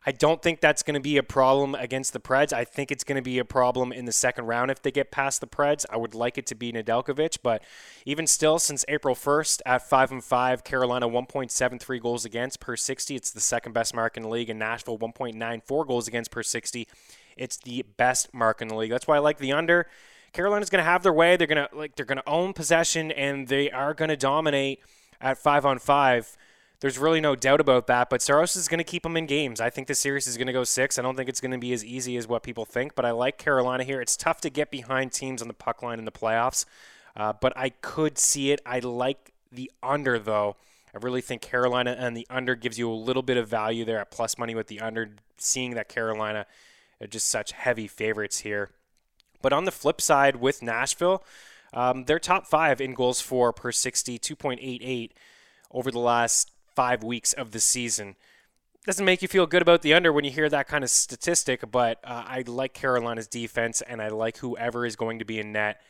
I 0.08 0.12
don't 0.12 0.42
think 0.42 0.62
that's 0.62 0.84
going 0.84 0.94
to 0.94 1.02
be 1.02 1.18
a 1.18 1.24
problem 1.24 1.76
against 1.76 2.14
the 2.14 2.22
Preds. 2.22 2.54
I 2.54 2.64
think 2.64 2.94
it's 2.94 3.04
going 3.04 3.18
to 3.18 3.22
be 3.22 3.40
a 3.40 3.44
problem 3.44 3.92
in 3.92 4.06
the 4.06 4.14
second 4.14 4.46
round 4.46 4.72
if 4.72 4.82
they 4.82 4.90
get 4.90 5.12
past 5.12 5.42
the 5.42 5.48
Preds. 5.48 5.86
I 5.90 5.98
would 5.98 6.16
like 6.16 6.38
it 6.38 6.46
to 6.46 6.56
be 6.56 6.72
Nedeljkovic, 6.72 7.40
but 7.44 7.62
even 8.06 8.26
still, 8.26 8.58
since 8.58 8.86
April 8.88 9.16
1st 9.16 9.60
at 9.66 9.82
five 9.90 10.14
and 10.14 10.24
five, 10.24 10.64
Carolina 10.64 11.10
1.73 11.10 12.02
goals 12.02 12.24
against 12.24 12.62
per 12.62 12.78
60. 12.78 13.18
It's 13.18 13.32
the 13.32 13.42
second 13.42 13.74
best 13.74 13.94
mark 13.94 14.16
in 14.16 14.24
the 14.24 14.30
league, 14.30 14.50
and 14.50 14.58
Nashville 14.58 14.98
1.94 14.98 15.86
goals 15.86 16.08
against 16.08 16.32
per 16.32 16.42
60. 16.42 16.88
It's 17.36 17.58
the 17.58 17.84
best 17.98 18.34
mark 18.34 18.62
in 18.62 18.70
the 18.70 18.78
league. 18.78 18.92
That's 18.92 19.08
why 19.08 19.18
I 19.18 19.20
like 19.20 19.40
the 19.40 19.52
under. 19.52 19.88
Carolina's 20.32 20.70
going 20.70 20.86
to 20.86 20.90
have 20.90 21.04
their 21.04 21.12
way. 21.12 21.36
They're 21.36 21.48
going 21.48 21.68
to 21.68 21.76
like 21.76 21.98
they're 21.98 22.06
going 22.06 22.20
to 22.20 22.30
own 22.30 22.54
possession, 22.54 23.12
and 23.12 23.50
they 23.50 23.70
are 23.72 23.94
going 23.94 24.08
to 24.08 24.16
dominate 24.16 24.80
at 25.20 25.38
five 25.38 25.66
on 25.66 25.80
five. 25.80 26.38
There's 26.80 26.98
really 27.00 27.22
no 27.22 27.36
doubt 27.36 27.60
about 27.60 27.88
that. 27.88 28.10
But 28.10 28.22
Saros 28.22 28.56
is 28.56 28.68
going 28.68 28.78
to 28.78 28.84
keep 28.84 29.04
them 29.04 29.18
in 29.18 29.26
games. 29.26 29.60
I 29.60 29.70
think 29.70 29.88
the 29.88 29.96
series 29.96 30.28
is 30.28 30.38
going 30.38 30.48
to 30.48 30.54
go 30.54 30.64
six. 30.64 31.00
I 31.00 31.02
don't 31.02 31.16
think 31.16 31.30
it's 31.30 31.42
going 31.42 31.52
to 31.52 31.58
be 31.58 31.74
as 31.74 31.84
easy 31.84 32.18
as 32.18 32.28
what 32.28 32.44
people 32.44 32.66
think, 32.66 32.96
but 32.96 33.06
I 33.06 33.12
like 33.12 33.38
Carolina 33.38 33.84
here. 33.84 34.00
It's 34.02 34.16
tough 34.16 34.42
to 34.42 34.50
get 34.50 34.70
behind 34.70 35.12
teams 35.12 35.42
on 35.42 35.48
the 35.48 35.54
puck 35.54 35.82
line 35.82 36.00
in 36.00 36.06
the 36.06 36.12
playoffs, 36.12 36.66
uh, 37.16 37.34
but 37.34 37.54
I 37.58 37.70
could 37.70 38.18
see 38.18 38.52
it. 38.52 38.62
I 38.66 38.80
like 38.80 39.34
the 39.52 39.72
under, 39.82 40.20
though. 40.20 40.56
I 40.94 41.00
really 41.00 41.22
think 41.22 41.42
Carolina 41.42 41.96
and 41.98 42.16
the 42.16 42.28
under 42.30 42.56
gives 42.56 42.78
you 42.78 42.92
a 42.92 42.94
little 42.94 43.24
bit 43.24 43.38
of 43.38 43.48
value 43.48 43.86
there 43.86 44.00
at 44.00 44.12
plus 44.12 44.38
money 44.38 44.56
with 44.56 44.68
the 44.68 44.80
under, 44.80 45.12
seeing 45.38 45.76
that 45.76 45.90
Carolina 45.90 46.46
are 47.02 47.08
just 47.08 47.28
such 47.28 47.52
heavy 47.52 47.88
favorites 47.88 48.40
here. 48.40 48.70
But 49.42 49.54
on 49.54 49.66
the 49.66 49.72
flip 49.72 50.02
side, 50.02 50.38
with 50.38 50.62
Nashville, 50.62 51.24
um, 51.74 52.06
they're 52.06 52.20
top 52.20 52.48
five 52.48 52.82
in 52.82 52.94
goals 52.94 53.22
for 53.22 53.52
per 53.54 53.72
60, 53.72 54.18
2.88 54.18 55.12
over 55.72 55.92
the 55.92 56.00
last 56.00 56.52
five 56.78 57.02
weeks 57.02 57.34
of 57.34 57.54
the 57.54 57.60
season. 57.60 58.16
Doesn't 58.86 59.04
make 59.04 59.24
you 59.24 59.28
feel 59.28 59.48
good 59.48 59.64
about 59.64 59.82
the 59.82 59.96
under 59.96 60.14
when 60.14 60.26
you 60.26 60.30
hear 60.30 60.48
that 60.48 60.68
kind 60.68 60.84
of 60.84 60.92
statistic, 60.92 61.64
but 61.72 62.00
uh, 62.04 62.24
I 62.28 62.44
like 62.46 62.76
Carolina's 62.76 63.28
defense 63.28 63.82
and 63.82 64.00
I 64.00 64.10
like 64.10 64.38
whoever 64.38 64.86
is 64.86 64.96
going 64.96 65.18
to 65.18 65.26
be 65.26 65.40
in 65.40 65.52
net. 65.52 65.82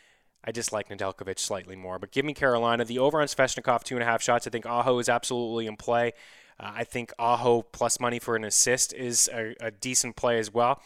I 0.46 0.54
just 0.54 0.72
like 0.72 0.88
Nedeljkovic 0.88 1.40
slightly 1.40 1.76
more, 1.76 2.00
but 2.00 2.14
give 2.14 2.24
me 2.24 2.34
Carolina. 2.34 2.86
The 2.86 3.00
over 3.00 3.20
on 3.20 3.28
Svechnikov, 3.28 3.84
two 3.84 3.96
and 3.96 4.02
a 4.02 4.06
half 4.06 4.24
shots. 4.24 4.48
I 4.48 4.50
think 4.50 4.66
Aho 4.66 4.98
is 5.00 5.10
absolutely 5.10 5.68
in 5.68 5.76
play. 5.76 6.14
Uh, 6.58 6.72
I 6.74 6.86
think 6.86 7.12
Aho 7.20 7.64
plus 7.64 8.00
money 8.00 8.18
for 8.18 8.38
an 8.38 8.46
assist 8.46 8.94
is 8.94 9.30
a, 9.34 9.56
a 9.60 9.72
decent 9.72 10.16
play 10.16 10.40
as 10.40 10.54
well. 10.54 10.82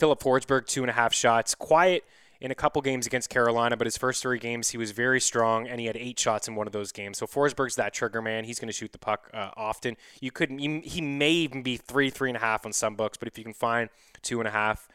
Filip 0.00 0.18
Forsberg, 0.18 0.66
two 0.66 0.82
and 0.82 0.90
a 0.90 0.94
half 0.94 1.14
shots. 1.14 1.54
Quiet 1.54 2.02
in 2.40 2.50
a 2.50 2.54
couple 2.54 2.82
games 2.82 3.06
against 3.06 3.30
Carolina, 3.30 3.76
but 3.76 3.86
his 3.86 3.96
first 3.96 4.22
three 4.22 4.38
games 4.38 4.70
he 4.70 4.78
was 4.78 4.90
very 4.90 5.20
strong, 5.20 5.66
and 5.66 5.80
he 5.80 5.86
had 5.86 5.96
eight 5.96 6.18
shots 6.18 6.48
in 6.48 6.54
one 6.54 6.66
of 6.66 6.72
those 6.72 6.92
games. 6.92 7.18
So 7.18 7.26
Forsberg's 7.26 7.76
that 7.76 7.92
trigger 7.92 8.20
man. 8.20 8.44
He's 8.44 8.58
going 8.58 8.68
to 8.68 8.72
shoot 8.72 8.92
the 8.92 8.98
puck 8.98 9.30
uh, 9.32 9.50
often. 9.56 9.96
You 10.20 10.30
couldn't. 10.30 10.58
You, 10.58 10.80
he 10.84 11.00
may 11.00 11.30
even 11.30 11.62
be 11.62 11.76
three, 11.76 12.10
three 12.10 12.30
and 12.30 12.36
a 12.36 12.40
half 12.40 12.66
on 12.66 12.72
some 12.72 12.94
books, 12.94 13.16
but 13.16 13.28
if 13.28 13.38
you 13.38 13.44
can 13.44 13.54
find 13.54 13.90
two 14.22 14.40
and 14.40 14.48
a 14.48 14.52
half. 14.52 14.88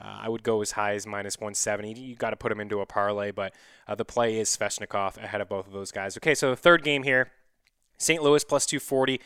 Uh, 0.00 0.22
I 0.22 0.28
would 0.28 0.42
go 0.42 0.60
as 0.60 0.72
high 0.72 0.94
as 0.94 1.06
minus 1.06 1.38
170. 1.38 1.92
You 1.92 2.16
got 2.16 2.30
to 2.30 2.36
put 2.36 2.50
him 2.50 2.58
into 2.58 2.80
a 2.80 2.86
parlay, 2.86 3.30
but 3.30 3.54
uh, 3.86 3.94
the 3.94 4.04
play 4.04 4.40
is 4.40 4.48
Svechnikov 4.48 5.18
ahead 5.18 5.40
of 5.40 5.48
both 5.48 5.68
of 5.68 5.72
those 5.72 5.92
guys. 5.92 6.16
Okay, 6.16 6.34
so 6.34 6.50
the 6.50 6.56
third 6.56 6.82
game 6.82 7.04
here 7.04 7.30
St. 7.98 8.22
Louis 8.22 8.42
plus 8.44 8.66
240 8.66 9.20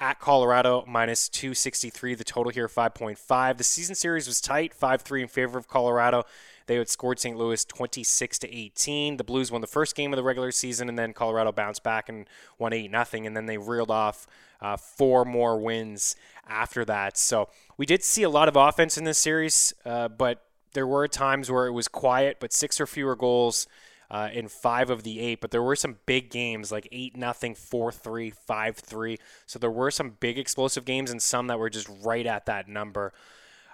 at 0.00 0.18
Colorado 0.18 0.84
minus 0.86 1.28
263. 1.28 2.14
The 2.14 2.24
total 2.24 2.52
here 2.52 2.68
5.5. 2.68 3.58
The 3.58 3.64
season 3.64 3.94
series 3.94 4.26
was 4.26 4.40
tight, 4.40 4.74
5 4.74 5.02
3 5.02 5.22
in 5.22 5.28
favor 5.28 5.58
of 5.58 5.68
Colorado. 5.68 6.24
They 6.66 6.76
had 6.76 6.88
scored 6.88 7.18
St. 7.18 7.36
Louis 7.36 7.64
26 7.64 8.38
to 8.40 8.54
18. 8.54 9.16
The 9.16 9.24
Blues 9.24 9.50
won 9.50 9.60
the 9.60 9.66
first 9.66 9.94
game 9.94 10.12
of 10.12 10.16
the 10.16 10.22
regular 10.22 10.50
season, 10.50 10.88
and 10.88 10.98
then 10.98 11.12
Colorado 11.12 11.52
bounced 11.52 11.82
back 11.82 12.08
and 12.08 12.28
won 12.58 12.72
8 12.72 12.90
nothing. 12.90 13.26
And 13.26 13.36
then 13.36 13.46
they 13.46 13.58
reeled 13.58 13.90
off 13.90 14.26
uh, 14.60 14.76
four 14.76 15.24
more 15.24 15.58
wins 15.58 16.16
after 16.48 16.84
that. 16.86 17.18
So 17.18 17.48
we 17.76 17.86
did 17.86 18.02
see 18.02 18.22
a 18.22 18.30
lot 18.30 18.48
of 18.48 18.56
offense 18.56 18.96
in 18.96 19.04
this 19.04 19.18
series, 19.18 19.74
uh, 19.84 20.08
but 20.08 20.44
there 20.72 20.86
were 20.86 21.06
times 21.06 21.50
where 21.50 21.66
it 21.66 21.72
was 21.72 21.86
quiet, 21.86 22.38
but 22.40 22.52
six 22.52 22.80
or 22.80 22.86
fewer 22.86 23.16
goals. 23.16 23.66
Uh, 24.10 24.28
in 24.32 24.46
five 24.46 24.90
of 24.90 25.02
the 25.02 25.18
eight, 25.18 25.40
but 25.40 25.50
there 25.50 25.62
were 25.62 25.74
some 25.74 25.96
big 26.04 26.30
games 26.30 26.70
like 26.70 26.86
8 26.92 27.16
nothing, 27.16 27.54
4 27.54 27.90
3, 27.90 28.30
5 28.30 28.76
3. 28.76 29.18
So 29.46 29.58
there 29.58 29.70
were 29.70 29.90
some 29.90 30.10
big 30.20 30.38
explosive 30.38 30.84
games 30.84 31.10
and 31.10 31.20
some 31.20 31.46
that 31.46 31.58
were 31.58 31.70
just 31.70 31.88
right 32.04 32.24
at 32.24 32.44
that 32.44 32.68
number. 32.68 33.12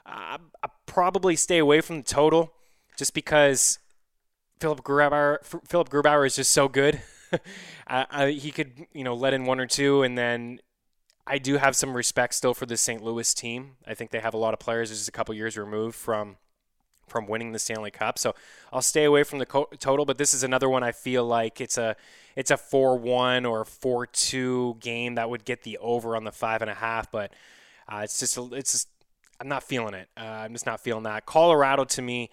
Uh, 0.06 0.38
I 0.62 0.68
probably 0.86 1.36
stay 1.36 1.58
away 1.58 1.80
from 1.80 1.96
the 1.98 2.02
total 2.04 2.54
just 3.00 3.14
because 3.14 3.78
Philipp 4.60 4.82
Grubauer, 4.82 5.38
Philipp 5.66 5.88
Grubauer 5.88 6.26
is 6.26 6.36
just 6.36 6.50
so 6.50 6.68
good. 6.68 7.00
uh, 7.86 8.26
he 8.26 8.50
could, 8.50 8.86
you 8.92 9.02
know, 9.04 9.14
let 9.14 9.32
in 9.32 9.46
one 9.46 9.58
or 9.58 9.66
two, 9.66 10.02
and 10.02 10.18
then 10.18 10.60
I 11.26 11.38
do 11.38 11.56
have 11.56 11.74
some 11.74 11.96
respect 11.96 12.34
still 12.34 12.52
for 12.52 12.66
the 12.66 12.76
St. 12.76 13.02
Louis 13.02 13.32
team. 13.32 13.76
I 13.86 13.94
think 13.94 14.10
they 14.10 14.20
have 14.20 14.34
a 14.34 14.36
lot 14.36 14.52
of 14.52 14.60
players 14.60 14.90
just 14.90 15.08
a 15.08 15.12
couple 15.12 15.34
years 15.34 15.56
removed 15.56 15.96
from 15.96 16.36
from 17.08 17.26
winning 17.26 17.52
the 17.52 17.58
Stanley 17.58 17.90
Cup. 17.90 18.18
So 18.18 18.34
I'll 18.70 18.82
stay 18.82 19.04
away 19.04 19.24
from 19.24 19.40
the 19.40 19.46
co- 19.46 19.68
total, 19.80 20.04
but 20.04 20.18
this 20.18 20.34
is 20.34 20.44
another 20.44 20.68
one 20.68 20.84
I 20.84 20.92
feel 20.92 21.24
like 21.24 21.60
it's 21.60 21.78
a 21.78 21.96
it's 22.36 22.50
a 22.50 22.58
four 22.58 22.98
one 22.98 23.46
or 23.46 23.64
four 23.64 24.06
two 24.06 24.76
game 24.78 25.14
that 25.14 25.30
would 25.30 25.46
get 25.46 25.62
the 25.62 25.78
over 25.78 26.16
on 26.16 26.24
the 26.24 26.32
five 26.32 26.60
and 26.60 26.70
a 26.70 26.74
half. 26.74 27.10
But 27.10 27.32
uh, 27.88 28.02
it's 28.04 28.20
just 28.20 28.36
it's 28.52 28.72
just, 28.72 28.88
I'm 29.40 29.48
not 29.48 29.62
feeling 29.62 29.94
it. 29.94 30.08
Uh, 30.18 30.24
I'm 30.44 30.52
just 30.52 30.66
not 30.66 30.80
feeling 30.80 31.04
that. 31.04 31.24
Colorado 31.24 31.84
to 31.84 32.02
me 32.02 32.28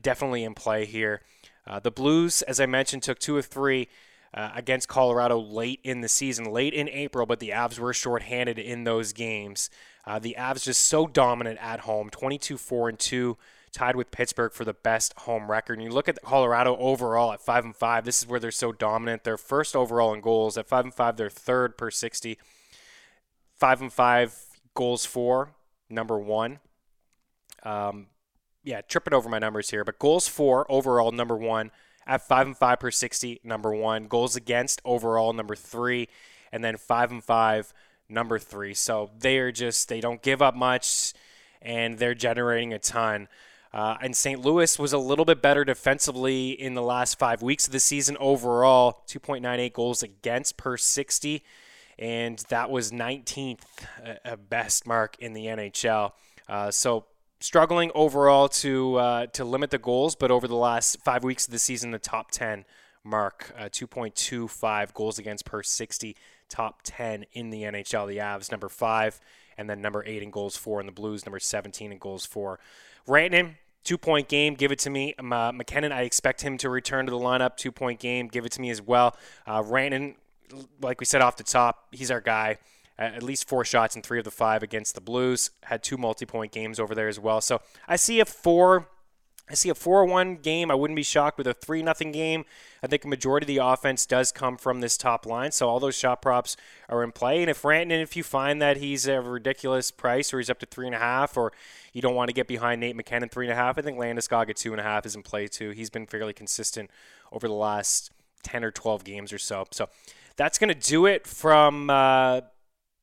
definitely 0.00 0.44
in 0.44 0.54
play 0.54 0.84
here. 0.84 1.22
Uh, 1.66 1.80
the 1.80 1.90
Blues, 1.90 2.42
as 2.42 2.60
I 2.60 2.66
mentioned, 2.66 3.02
took 3.02 3.18
two 3.18 3.38
of 3.38 3.46
three 3.46 3.88
uh, 4.32 4.50
against 4.54 4.88
Colorado 4.88 5.38
late 5.38 5.80
in 5.82 6.00
the 6.00 6.08
season, 6.08 6.50
late 6.50 6.74
in 6.74 6.88
April, 6.88 7.26
but 7.26 7.40
the 7.40 7.50
Avs 7.50 7.78
were 7.78 7.92
shorthanded 7.92 8.58
in 8.58 8.84
those 8.84 9.12
games. 9.12 9.70
Uh, 10.06 10.18
the 10.18 10.36
Avs 10.38 10.64
just 10.64 10.86
so 10.86 11.06
dominant 11.06 11.58
at 11.60 11.80
home, 11.80 12.10
22 12.10 12.56
4 12.56 12.90
and 12.90 12.98
2, 12.98 13.36
tied 13.72 13.96
with 13.96 14.10
Pittsburgh 14.10 14.52
for 14.52 14.64
the 14.64 14.74
best 14.74 15.12
home 15.20 15.50
record. 15.50 15.78
And 15.78 15.82
you 15.82 15.90
look 15.90 16.08
at 16.08 16.22
Colorado 16.22 16.76
overall 16.76 17.32
at 17.32 17.40
5 17.40 17.64
and 17.64 17.76
5, 17.76 18.04
this 18.04 18.22
is 18.22 18.28
where 18.28 18.38
they're 18.38 18.50
so 18.50 18.72
dominant. 18.72 19.24
They're 19.24 19.36
first 19.36 19.74
overall 19.74 20.14
in 20.14 20.20
goals. 20.20 20.56
At 20.56 20.68
5 20.68 20.84
and 20.84 20.94
5, 20.94 21.16
they're 21.16 21.30
third 21.30 21.76
per 21.76 21.90
60. 21.90 22.38
5 23.58 23.80
and 23.80 23.92
5 23.92 24.44
goals 24.74 25.04
for, 25.04 25.50
number 25.90 26.18
one. 26.18 26.60
Um, 27.62 28.06
yeah, 28.66 28.80
tripping 28.80 29.14
over 29.14 29.28
my 29.28 29.38
numbers 29.38 29.70
here, 29.70 29.84
but 29.84 29.98
goals 29.98 30.26
for 30.26 30.70
overall, 30.70 31.12
number 31.12 31.36
one. 31.36 31.70
At 32.04 32.26
5 32.26 32.48
and 32.48 32.56
5 32.56 32.80
per 32.80 32.90
60, 32.90 33.40
number 33.42 33.72
one. 33.72 34.06
Goals 34.08 34.36
against 34.36 34.82
overall, 34.84 35.32
number 35.32 35.54
three. 35.54 36.08
And 36.52 36.62
then 36.64 36.76
5 36.76 37.10
and 37.12 37.24
5 37.24 37.72
number 38.08 38.38
three. 38.38 38.74
So 38.74 39.10
they 39.18 39.38
are 39.38 39.52
just, 39.52 39.88
they 39.88 40.00
don't 40.00 40.20
give 40.20 40.42
up 40.42 40.54
much 40.54 41.12
and 41.62 41.98
they're 41.98 42.14
generating 42.14 42.72
a 42.72 42.78
ton. 42.78 43.28
Uh, 43.72 43.96
and 44.00 44.16
St. 44.16 44.40
Louis 44.40 44.78
was 44.78 44.92
a 44.92 44.98
little 44.98 45.24
bit 45.24 45.42
better 45.42 45.64
defensively 45.64 46.50
in 46.50 46.74
the 46.74 46.82
last 46.82 47.18
five 47.18 47.42
weeks 47.42 47.66
of 47.66 47.72
the 47.72 47.80
season 47.80 48.16
overall 48.18 49.02
2.98 49.08 49.72
goals 49.72 50.02
against 50.02 50.56
per 50.56 50.76
60. 50.76 51.42
And 51.98 52.38
that 52.48 52.70
was 52.70 52.90
19th 52.90 53.60
uh, 54.24 54.36
best 54.36 54.86
mark 54.86 55.16
in 55.18 55.34
the 55.34 55.46
NHL. 55.46 56.12
Uh, 56.48 56.70
so 56.70 57.04
struggling 57.40 57.90
overall 57.94 58.48
to 58.48 58.96
uh, 58.96 59.26
to 59.26 59.44
limit 59.44 59.70
the 59.70 59.78
goals, 59.78 60.14
but 60.14 60.30
over 60.30 60.48
the 60.48 60.56
last 60.56 60.98
five 61.04 61.24
weeks 61.24 61.46
of 61.46 61.52
the 61.52 61.58
season, 61.58 61.90
the 61.90 61.98
top 61.98 62.30
10 62.30 62.64
mark, 63.04 63.52
uh, 63.56 63.64
2.25 63.64 64.92
goals 64.92 65.18
against 65.18 65.44
per 65.44 65.62
60 65.62 66.16
top 66.48 66.80
10 66.84 67.26
in 67.32 67.50
the 67.50 67.62
NHL. 67.62 68.08
The 68.08 68.18
Avs, 68.18 68.50
number 68.50 68.68
five, 68.68 69.20
and 69.56 69.70
then 69.70 69.80
number 69.80 70.04
eight 70.06 70.22
in 70.22 70.30
goals 70.30 70.56
for, 70.56 70.80
and 70.80 70.88
the 70.88 70.92
Blues, 70.92 71.24
number 71.24 71.38
17 71.38 71.92
in 71.92 71.98
goals 71.98 72.26
for. 72.26 72.58
Rantanen, 73.06 73.54
two 73.84 73.98
point 73.98 74.28
game, 74.28 74.54
give 74.54 74.72
it 74.72 74.78
to 74.80 74.90
me. 74.90 75.14
Um, 75.18 75.32
uh, 75.32 75.52
MacKinnon, 75.52 75.92
I 75.92 76.02
expect 76.02 76.42
him 76.42 76.58
to 76.58 76.68
return 76.68 77.06
to 77.06 77.10
the 77.10 77.18
lineup, 77.18 77.56
two 77.56 77.72
point 77.72 78.00
game, 78.00 78.28
give 78.28 78.44
it 78.44 78.52
to 78.52 78.60
me 78.60 78.70
as 78.70 78.82
well. 78.82 79.16
Uh, 79.46 79.62
Rantanen, 79.62 80.16
like 80.80 81.00
we 81.00 81.06
said 81.06 81.22
off 81.22 81.36
the 81.36 81.44
top, 81.44 81.86
he's 81.92 82.10
our 82.10 82.20
guy. 82.20 82.58
At 82.98 83.22
least 83.22 83.46
four 83.46 83.64
shots 83.64 83.94
in 83.94 84.02
three 84.02 84.18
of 84.18 84.24
the 84.24 84.30
five 84.30 84.62
against 84.62 84.94
the 84.94 85.00
Blues. 85.00 85.50
Had 85.64 85.82
two 85.82 85.98
multi 85.98 86.24
point 86.24 86.52
games 86.52 86.80
over 86.80 86.94
there 86.94 87.08
as 87.08 87.20
well. 87.20 87.40
So 87.40 87.60
I 87.86 87.96
see 87.96 88.20
a 88.20 88.24
four 88.24 88.88
I 89.48 89.54
see 89.54 89.68
a 89.68 89.74
4-1 89.74 90.42
game. 90.42 90.72
I 90.72 90.74
wouldn't 90.74 90.96
be 90.96 91.04
shocked 91.04 91.38
with 91.38 91.46
a 91.46 91.54
3 91.54 91.82
0 91.82 92.12
game. 92.12 92.44
I 92.82 92.88
think 92.88 93.04
a 93.04 93.08
majority 93.08 93.44
of 93.44 93.48
the 93.48 93.58
offense 93.58 94.04
does 94.04 94.32
come 94.32 94.56
from 94.56 94.80
this 94.80 94.96
top 94.96 95.24
line, 95.24 95.52
so 95.52 95.68
all 95.68 95.78
those 95.78 95.96
shot 95.96 96.20
props 96.20 96.56
are 96.88 97.04
in 97.04 97.12
play. 97.12 97.42
And 97.42 97.50
if 97.50 97.62
Rantanen, 97.62 98.02
if 98.02 98.16
you 98.16 98.24
find 98.24 98.60
that 98.60 98.78
he's 98.78 99.06
a 99.06 99.20
ridiculous 99.20 99.90
price 99.90 100.34
or 100.34 100.38
he's 100.38 100.50
up 100.50 100.58
to 100.60 100.66
three 100.66 100.86
and 100.86 100.96
a 100.96 100.98
half, 100.98 101.36
or 101.36 101.52
you 101.92 102.02
don't 102.02 102.16
want 102.16 102.28
to 102.28 102.34
get 102.34 102.48
behind 102.48 102.80
Nate 102.80 102.96
MacKinnon 102.96 103.28
three 103.28 103.46
and 103.46 103.52
a 103.52 103.56
half, 103.56 103.78
I 103.78 103.82
think 103.82 103.98
Landeskog 103.98 104.50
at 104.50 104.56
two 104.56 104.72
and 104.72 104.80
a 104.80 104.84
half 104.84 105.06
is 105.06 105.14
in 105.14 105.22
play 105.22 105.46
too. 105.46 105.70
He's 105.70 105.90
been 105.90 106.06
fairly 106.06 106.32
consistent 106.32 106.90
over 107.30 107.46
the 107.46 107.54
last 107.54 108.10
10 108.42 108.64
or 108.64 108.72
12 108.72 109.04
games 109.04 109.32
or 109.32 109.38
so. 109.38 109.66
So 109.70 109.88
that's 110.36 110.58
going 110.58 110.74
to 110.74 110.88
do 110.88 111.06
it 111.06 111.26
from. 111.26 111.88
Uh, 111.88 112.40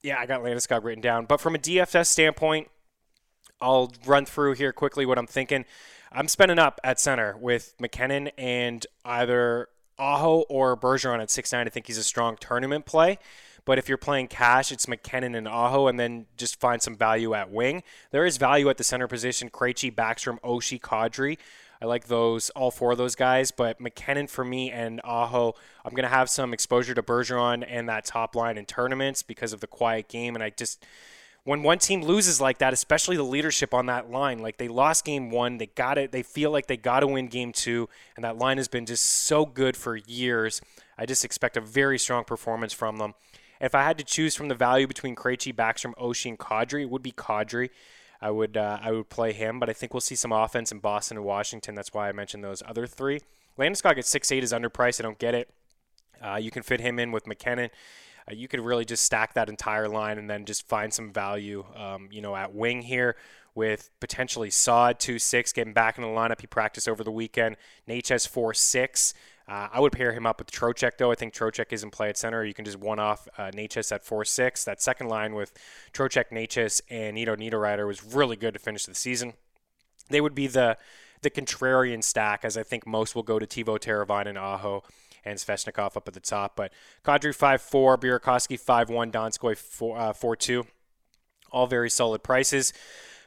yeah, 0.03 0.19
I 0.19 0.25
got 0.25 0.41
Landeskog 0.41 0.83
written 0.83 1.01
down. 1.01 1.25
But 1.25 1.39
from 1.39 1.55
a 1.55 1.57
DFS 1.57 2.07
standpoint, 2.07 2.67
I'll 3.61 3.91
run 4.05 4.25
through 4.25 4.53
here 4.53 4.73
quickly 4.73 5.05
what 5.05 5.17
I'm 5.17 5.27
thinking. 5.27 5.65
I'm 6.11 6.27
spending 6.27 6.59
up 6.59 6.79
at 6.83 6.99
center 6.99 7.35
with 7.37 7.73
MacKinnon 7.79 8.27
and 8.37 8.85
either 9.03 9.69
Aho 9.97 10.41
or 10.49 10.77
Bergeron 10.77 11.21
at 11.21 11.31
six 11.31 11.51
nine. 11.51 11.65
I 11.65 11.69
think 11.69 11.87
he's 11.87 11.97
a 11.97 12.03
strong 12.03 12.37
tournament 12.39 12.85
play. 12.85 13.17
But 13.65 13.77
if 13.77 13.87
you're 13.87 13.97
playing 13.97 14.27
cash, 14.27 14.73
it's 14.73 14.89
MacKinnon 14.89 15.35
and 15.35 15.47
Aho, 15.47 15.87
and 15.87 15.97
then 15.97 16.25
just 16.35 16.59
find 16.59 16.81
some 16.81 16.97
value 16.97 17.33
at 17.33 17.49
wing. 17.49 17.81
There 18.11 18.25
is 18.25 18.35
value 18.35 18.69
at 18.69 18.77
the 18.77 18.83
center 18.83 19.07
position. 19.07 19.49
Krejci, 19.49 19.93
Backstrom, 19.93 20.39
Oshie, 20.41 20.81
Kadri. 20.81 21.37
I 21.83 21.85
like 21.85 22.07
those, 22.07 22.49
all 22.51 22.71
four 22.71 22.93
of 22.93 22.97
those 22.97 23.15
guys. 23.15 23.51
But 23.51 23.81
MacKinnon 23.81 24.27
for 24.27 24.45
me 24.45 24.71
and 24.71 25.01
Aho, 25.03 25.53
I'm 25.83 25.91
going 25.91 26.03
to 26.03 26.15
have 26.15 26.29
some 26.29 26.53
exposure 26.53 26.93
to 26.93 27.03
Bergeron 27.03 27.65
and 27.67 27.89
that 27.89 28.05
top 28.05 28.35
line 28.35 28.57
in 28.57 28.65
tournaments 28.65 29.21
because 29.21 29.51
of 29.51 29.59
the 29.59 29.67
quiet 29.67 30.07
game. 30.07 30.33
And 30.33 30.43
I 30.43 30.49
just 30.49 30.85
when 31.43 31.61
one 31.61 31.77
team 31.77 32.01
loses 32.01 32.39
like 32.39 32.59
that, 32.59 32.71
especially 32.71 33.17
the 33.17 33.23
leadership 33.23 33.73
on 33.73 33.87
that 33.87 34.09
line, 34.09 34.39
like 34.39 34.57
they 34.57 34.69
lost 34.69 35.03
game 35.03 35.29
one, 35.29 35.57
they 35.57 35.65
got 35.65 35.97
it, 35.97 36.13
they 36.13 36.23
feel 36.23 36.51
like 36.51 36.67
they 36.67 36.77
got 36.77 37.01
to 37.01 37.07
win 37.07 37.27
game 37.27 37.51
two, 37.51 37.89
and 38.15 38.23
that 38.23 38.37
line 38.37 38.55
has 38.55 38.69
been 38.69 38.85
just 38.85 39.03
so 39.05 39.45
good 39.45 39.75
for 39.75 39.97
years. 39.97 40.61
I 40.97 41.05
just 41.05 41.25
expect 41.25 41.57
a 41.57 41.61
very 41.61 41.99
strong 41.99 42.23
performance 42.23 42.71
from 42.71 42.97
them. 42.97 43.13
If 43.59 43.75
I 43.75 43.83
had 43.83 43.97
to 43.97 44.05
choose 44.05 44.35
from 44.35 44.47
the 44.47 44.55
value 44.55 44.87
between 44.87 45.15
Krejci, 45.15 45.53
Backstrom, 45.53 45.93
Oshie, 45.95 46.29
and 46.29 46.39
Kadri, 46.39 46.83
it 46.83 46.89
would 46.89 47.03
be 47.03 47.11
Kadri. 47.11 47.69
I 48.23 48.31
would 48.31 48.57
uh, 48.57 48.79
I 48.81 48.91
would 48.91 49.09
play 49.09 49.33
him, 49.33 49.59
but 49.59 49.69
I 49.69 49.73
think 49.73 49.93
we'll 49.93 50.01
see 50.01 50.15
some 50.15 50.31
offense 50.31 50.71
in 50.71 50.79
Boston 50.79 51.17
and 51.17 51.25
Washington. 51.25 51.75
That's 51.75 51.93
why 51.93 52.09
I 52.09 52.11
mentioned 52.11 52.43
those 52.43 52.63
other 52.65 52.87
three. 52.87 53.19
Landeskog 53.59 53.97
at 53.97 54.05
six 54.05 54.31
eight 54.31 54.43
is 54.43 54.53
underpriced. 54.53 54.99
I 54.99 55.03
don't 55.03 55.19
get 55.19 55.35
it. 55.35 55.49
Uh, 56.23 56.37
you 56.37 56.51
can 56.51 56.63
fit 56.63 56.79
him 56.79 56.99
in 56.99 57.11
with 57.11 57.27
MacKinnon 57.27 57.69
uh, 58.29 58.33
you 58.33 58.47
could 58.47 58.59
really 58.59 58.85
just 58.85 59.03
stack 59.03 59.33
that 59.33 59.49
entire 59.49 59.87
line 59.87 60.17
and 60.17 60.29
then 60.29 60.45
just 60.45 60.67
find 60.67 60.93
some 60.93 61.11
value, 61.11 61.65
um, 61.75 62.09
you 62.11 62.21
know, 62.21 62.35
at 62.35 62.53
wing 62.53 62.81
here 62.81 63.15
with 63.55 63.89
potentially 63.99 64.49
Saad 64.49 64.99
2 64.99 65.19
6 65.19 65.53
getting 65.53 65.73
back 65.73 65.97
in 65.97 66.03
the 66.03 66.09
lineup. 66.09 66.41
He 66.41 66.47
practiced 66.47 66.87
over 66.87 67.03
the 67.03 67.11
weekend. 67.11 67.57
Necas 67.87 68.27
4 68.27 68.53
6. 68.53 69.13
Uh, 69.47 69.67
I 69.73 69.79
would 69.79 69.91
pair 69.91 70.13
him 70.13 70.25
up 70.25 70.39
with 70.39 70.51
Trocheck, 70.51 70.91
though. 70.97 71.11
I 71.11 71.15
think 71.15 71.33
Trocheck 71.33 71.73
is 71.73 71.83
in 71.83 71.91
play 71.91 72.09
at 72.09 72.17
center. 72.17 72.45
You 72.45 72.53
can 72.53 72.63
just 72.63 72.79
one 72.79 72.99
off 72.99 73.27
uh, 73.37 73.51
Necas 73.51 73.91
at 73.91 74.05
4 74.05 74.23
6. 74.23 74.63
That 74.63 74.81
second 74.81 75.09
line 75.09 75.35
with 75.35 75.51
Trocheck, 75.93 76.29
Necas, 76.31 76.81
and 76.89 77.15
Nino 77.15 77.35
Niederreiter 77.35 77.85
was 77.85 78.03
really 78.03 78.37
good 78.37 78.53
to 78.53 78.59
finish 78.59 78.85
the 78.85 78.95
season. 78.95 79.33
They 80.09 80.21
would 80.21 80.35
be 80.35 80.47
the 80.47 80.77
the 81.21 81.29
contrarian 81.29 82.03
stack, 82.03 82.43
as 82.43 82.57
I 82.57 82.63
think 82.63 82.85
most 82.85 83.15
will 83.15 83.23
go 83.23 83.39
to 83.39 83.47
Teuvo, 83.47 83.79
Teravainen 83.79 84.27
and 84.27 84.37
Aho 84.37 84.83
and 85.25 85.39
Svechnikov 85.39 85.95
up 85.95 86.07
at 86.07 86.13
the 86.13 86.19
top. 86.19 86.55
But 86.55 86.73
Kadri 87.03 87.35
5-4, 87.35 87.97
Burakovsky 87.97 88.59
5-1, 88.61 89.11
Donskoy 89.11 89.55
4-2. 89.55 90.59
Uh, 90.59 90.63
All 91.51 91.65
very 91.65 91.89
solid 91.89 92.23
prices. 92.23 92.73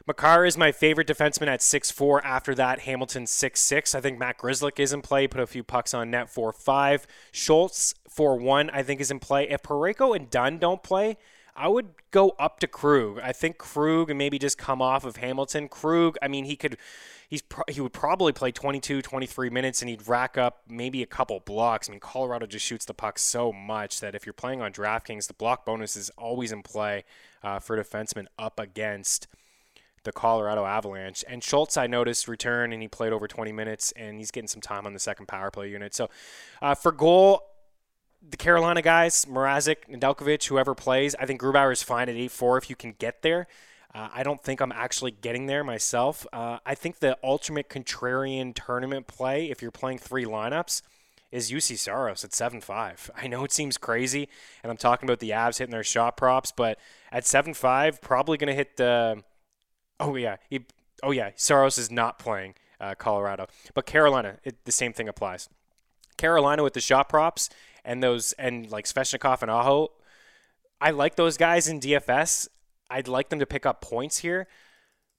Makar 0.07 0.45
is 0.45 0.57
my 0.57 0.71
favorite 0.71 1.07
defenseman 1.07 1.47
at 1.47 1.59
6'4. 1.59 2.21
After 2.23 2.55
that, 2.55 2.79
Hamilton 2.79 3.25
6'6. 3.25 3.93
I 3.93 3.99
think 3.99 4.17
Matt 4.17 4.37
Grzelcyk 4.37 4.79
is 4.79 4.93
in 4.93 5.01
play. 5.01 5.27
Put 5.27 5.41
a 5.41 5.47
few 5.47 5.63
pucks 5.63 5.93
on 5.93 6.09
net 6.09 6.29
four 6.29 6.53
five. 6.53 7.05
Schultz 7.33 7.93
four 8.07 8.37
one. 8.37 8.69
I 8.69 8.83
think, 8.83 9.01
is 9.01 9.11
in 9.11 9.19
play. 9.19 9.49
If 9.49 9.63
Parayko 9.63 10.15
and 10.15 10.29
Dunn 10.29 10.59
don't 10.59 10.81
play, 10.81 11.17
I 11.57 11.67
would 11.67 11.89
go 12.11 12.29
up 12.39 12.61
to 12.61 12.67
Krug. 12.67 13.19
I 13.19 13.33
think 13.33 13.57
Krug 13.57 14.09
and 14.09 14.17
maybe 14.17 14.39
just 14.39 14.57
come 14.57 14.81
off 14.81 15.03
of 15.03 15.17
Hamilton. 15.17 15.67
Krug, 15.67 16.17
I 16.21 16.29
mean, 16.29 16.45
he 16.45 16.55
could 16.55 16.77
he's 17.27 17.41
pro- 17.41 17.65
he 17.67 17.81
would 17.81 17.91
probably 17.91 18.31
play 18.31 18.53
22, 18.53 19.01
23 19.01 19.49
minutes 19.49 19.81
and 19.81 19.89
he'd 19.89 20.07
rack 20.07 20.37
up 20.37 20.61
maybe 20.69 21.03
a 21.03 21.07
couple 21.07 21.37
blocks. 21.41 21.89
I 21.89 21.91
mean, 21.91 21.99
Colorado 21.99 22.45
just 22.45 22.65
shoots 22.65 22.85
the 22.85 22.93
puck 22.93 23.19
so 23.19 23.51
much 23.51 23.99
that 23.99 24.15
if 24.15 24.25
you're 24.25 24.31
playing 24.31 24.61
on 24.61 24.71
DraftKings, 24.71 25.27
the 25.27 25.33
block 25.33 25.65
bonus 25.65 25.97
is 25.97 26.09
always 26.11 26.53
in 26.53 26.63
play 26.63 27.03
uh, 27.43 27.59
for 27.59 27.77
defensemen 27.77 28.27
up 28.39 28.57
against 28.57 29.27
the 30.07 30.11
Colorado 30.11 30.65
Avalanche. 30.65 31.23
And 31.27 31.43
Schultz, 31.43 31.77
I 31.77 31.85
noticed, 31.85 32.27
return 32.27 32.73
and 32.73 32.81
he 32.81 32.87
played 32.87 33.13
over 33.13 33.27
20 33.27 33.51
minutes 33.51 33.91
and 33.95 34.17
he's 34.17 34.31
getting 34.31 34.47
some 34.47 34.61
time 34.61 34.87
on 34.87 34.93
the 34.93 34.99
second 34.99 35.27
power 35.27 35.51
play 35.51 35.69
unit. 35.69 35.93
So 35.93 36.09
uh, 36.61 36.73
for 36.73 36.91
goal, 36.91 37.43
the 38.27 38.37
Carolina 38.37 38.81
guys, 38.81 39.25
Mrazek, 39.25 39.87
Nedeljkovic, 39.89 40.47
whoever 40.47 40.73
plays, 40.73 41.15
I 41.19 41.25
think 41.25 41.39
Grubauer 41.39 41.71
is 41.71 41.83
fine 41.83 42.09
at 42.09 42.15
8 42.15 42.31
4 42.31 42.57
if 42.57 42.69
you 42.69 42.75
can 42.75 42.95
get 42.97 43.21
there. 43.21 43.47
Uh, 43.93 44.09
I 44.13 44.23
don't 44.23 44.41
think 44.41 44.59
I'm 44.59 44.71
actually 44.71 45.11
getting 45.11 45.45
there 45.45 45.63
myself. 45.63 46.25
Uh, 46.33 46.59
I 46.65 46.75
think 46.75 46.99
the 46.99 47.17
ultimate 47.23 47.69
contrarian 47.69 48.53
tournament 48.53 49.07
play, 49.07 49.49
if 49.49 49.61
you're 49.61 49.71
playing 49.71 49.99
three 49.99 50.25
lineups, 50.25 50.81
is 51.31 51.51
Juuse 51.51 51.77
Saros 51.77 52.23
at 52.23 52.33
7 52.33 52.61
5. 52.61 53.11
I 53.15 53.27
know 53.27 53.43
it 53.43 53.51
seems 53.51 53.77
crazy, 53.77 54.29
and 54.63 54.71
I'm 54.71 54.77
talking 54.77 55.07
about 55.07 55.19
the 55.19 55.31
Avs 55.31 55.57
hitting 55.57 55.71
their 55.71 55.83
shot 55.83 56.17
props, 56.17 56.51
but 56.55 56.79
at 57.11 57.25
7 57.25 57.53
5, 57.53 58.01
probably 58.01 58.37
going 58.37 58.47
to 58.47 58.53
hit 58.53 58.77
the. 58.77 59.23
Oh, 59.99 60.15
yeah. 60.15 60.37
He, 60.49 60.61
oh, 61.03 61.11
yeah. 61.11 61.31
Saros 61.35 61.77
is 61.77 61.91
not 61.91 62.19
playing 62.19 62.55
uh, 62.79 62.95
Colorado. 62.95 63.47
But 63.73 63.85
Carolina, 63.85 64.37
it, 64.43 64.65
the 64.65 64.71
same 64.71 64.93
thing 64.93 65.07
applies. 65.07 65.49
Carolina 66.17 66.63
with 66.63 66.73
the 66.73 66.81
shot 66.81 67.09
props 67.09 67.49
and 67.85 68.01
those, 68.01 68.33
and 68.33 68.69
like 68.69 68.85
Svechnikov 68.85 69.41
and 69.41 69.51
Aho, 69.51 69.91
I 70.79 70.91
like 70.91 71.15
those 71.15 71.37
guys 71.37 71.67
in 71.67 71.79
DFS. 71.79 72.47
I'd 72.89 73.07
like 73.07 73.29
them 73.29 73.39
to 73.39 73.45
pick 73.45 73.65
up 73.65 73.81
points 73.81 74.19
here. 74.19 74.47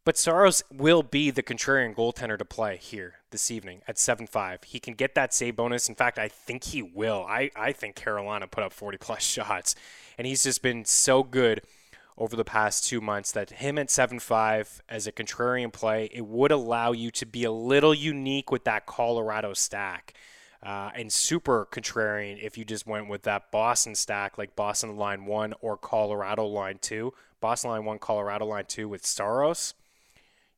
But 0.05 0.17
Saros 0.17 0.63
will 0.73 1.03
be 1.03 1.31
the 1.31 1.43
contrarian 1.43 1.95
goaltender 1.95 2.39
to 2.39 2.45
play 2.45 2.79
here 2.79 3.17
this 3.31 3.51
evening 3.51 3.83
at 3.87 3.99
7 3.99 4.27
5. 4.27 4.65
He 4.65 4.81
can 4.81 4.95
get 4.95 5.15
that 5.15 5.35
save 5.35 5.57
bonus. 5.57 5.87
In 5.89 5.95
fact, 5.95 6.19
I 6.19 6.29
think 6.29 6.65
he 6.65 6.81
will. 6.81 7.27
I, 7.29 7.51
I 7.55 7.73
think 7.73 7.95
Carolina 7.95 8.47
put 8.47 8.65
up 8.65 8.73
40 8.73 8.97
plus 8.97 9.23
shots. 9.23 9.75
And 10.17 10.27
he's 10.27 10.45
just 10.45 10.63
been 10.63 10.87
so 10.87 11.23
good 11.23 11.61
over 12.19 12.35
the 12.35 12.45
past 12.45 12.85
two 12.85 13.01
months 13.01 13.31
that 13.33 13.51
him 13.51 13.79
at 13.79 13.91
7 13.91 14.19
5 14.19 14.83
as 14.89 15.07
a 15.07 15.13
contrarian 15.13 15.73
play, 15.73 16.11
it 16.13 16.27
would 16.27 16.51
allow 16.51 16.93
you 16.93 17.11
to 17.13 17.25
be 17.25 17.45
a 17.45 17.53
little 17.53 17.95
unique 17.95 18.51
with 18.51 18.65
that 18.65 18.85
Colorado 18.87 19.55
stack. 19.55 20.15
Uh, 20.61 20.91
and 20.97 21.13
super 21.13 21.69
contrarian 21.71 22.37
if 22.43 22.59
you 22.59 22.65
just 22.65 22.85
went 22.85 23.09
with 23.09 23.23
that 23.23 23.53
Boston 23.53 23.95
stack, 23.95 24.37
like 24.37 24.57
Boston 24.57 24.97
line 24.97 25.25
one 25.25 25.55
or 25.61 25.77
Colorado 25.77 26.45
line 26.45 26.79
two. 26.81 27.15
Boston 27.41 27.71
line 27.71 27.85
one, 27.85 28.01
Colorado 28.01 28.47
line 28.47 28.65
two 28.67 28.89
with 28.89 29.07
Saros. 29.07 29.75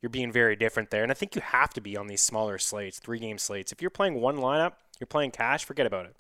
You're 0.00 0.08
being 0.08 0.32
very 0.32 0.56
different 0.56 0.90
there. 0.90 1.02
And 1.02 1.12
I 1.12 1.14
think 1.14 1.34
you 1.34 1.42
have 1.42 1.74
to 1.74 1.82
be 1.82 1.94
on 1.98 2.06
these 2.06 2.22
smaller 2.22 2.56
slates, 2.56 2.98
three 2.98 3.18
game 3.18 3.36
slates. 3.36 3.70
If 3.70 3.82
you're 3.82 3.90
playing 3.90 4.14
one 4.14 4.38
lineup, 4.38 4.72
you're 4.98 5.06
playing 5.06 5.32
cash, 5.32 5.66
forget 5.66 5.84
about 5.84 6.06
it. 6.06 6.16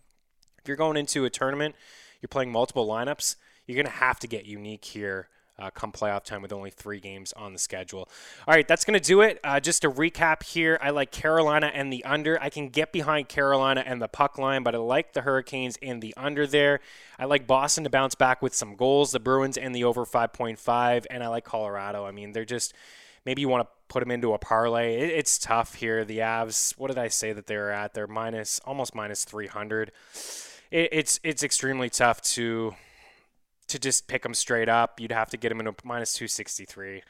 If 0.58 0.68
you're 0.68 0.76
going 0.76 0.98
into 0.98 1.24
a 1.24 1.30
tournament, 1.30 1.74
you're 2.20 2.28
playing 2.28 2.52
multiple 2.52 2.86
lineups, 2.86 3.36
you're 3.70 3.82
going 3.82 3.92
to 3.92 4.00
have 4.00 4.18
to 4.20 4.26
get 4.26 4.46
unique 4.46 4.84
here 4.84 5.28
uh, 5.60 5.70
come 5.70 5.92
playoff 5.92 6.24
time 6.24 6.42
with 6.42 6.52
only 6.52 6.70
three 6.70 7.00
games 7.00 7.32
on 7.34 7.52
the 7.52 7.58
schedule. 7.58 8.08
All 8.48 8.54
right, 8.54 8.66
that's 8.66 8.84
going 8.84 8.98
to 8.98 9.04
do 9.04 9.20
it. 9.20 9.38
Uh, 9.44 9.60
just 9.60 9.82
to 9.82 9.90
recap 9.90 10.42
here, 10.42 10.78
I 10.80 10.90
like 10.90 11.10
Carolina 11.10 11.70
and 11.72 11.92
the 11.92 12.04
under. 12.04 12.40
I 12.42 12.48
can 12.48 12.70
get 12.70 12.92
behind 12.92 13.28
Carolina 13.28 13.82
and 13.86 14.00
the 14.00 14.08
puck 14.08 14.38
line, 14.38 14.62
but 14.62 14.74
I 14.74 14.78
like 14.78 15.12
the 15.12 15.20
Hurricanes 15.22 15.76
and 15.82 16.02
the 16.02 16.14
under 16.16 16.46
there. 16.46 16.80
I 17.18 17.26
like 17.26 17.46
Boston 17.46 17.84
to 17.84 17.90
bounce 17.90 18.14
back 18.14 18.40
with 18.40 18.54
some 18.54 18.74
goals, 18.74 19.12
the 19.12 19.20
Bruins 19.20 19.58
and 19.58 19.74
the 19.74 19.84
over 19.84 20.06
5.5, 20.06 21.06
and 21.10 21.22
I 21.22 21.28
like 21.28 21.44
Colorado. 21.44 22.06
I 22.06 22.10
mean, 22.10 22.32
they're 22.32 22.44
just 22.44 22.72
maybe 23.26 23.42
you 23.42 23.48
want 23.48 23.68
to 23.68 23.72
put 23.88 24.00
them 24.00 24.10
into 24.10 24.32
a 24.32 24.38
parlay. 24.38 24.96
It, 24.96 25.10
it's 25.10 25.38
tough 25.38 25.74
here. 25.74 26.04
The 26.04 26.18
Avs, 26.18 26.72
what 26.78 26.88
did 26.88 26.98
I 26.98 27.08
say 27.08 27.32
that 27.32 27.46
they 27.46 27.56
were 27.56 27.70
at? 27.70 27.92
They're 27.92 28.06
minus 28.06 28.60
almost 28.64 28.94
minus 28.94 29.24
300. 29.24 29.92
It, 30.70 30.88
it's 30.92 31.20
it's 31.22 31.42
extremely 31.42 31.90
tough 31.90 32.22
to 32.22 32.74
to 33.70 33.78
just 33.78 34.06
pick 34.06 34.22
them 34.22 34.34
straight 34.34 34.68
up. 34.68 35.00
You'd 35.00 35.12
have 35.12 35.30
to 35.30 35.36
get 35.36 35.52
in 35.52 35.66
a 35.66 35.74
minus 35.84 36.12
263. 36.14 37.02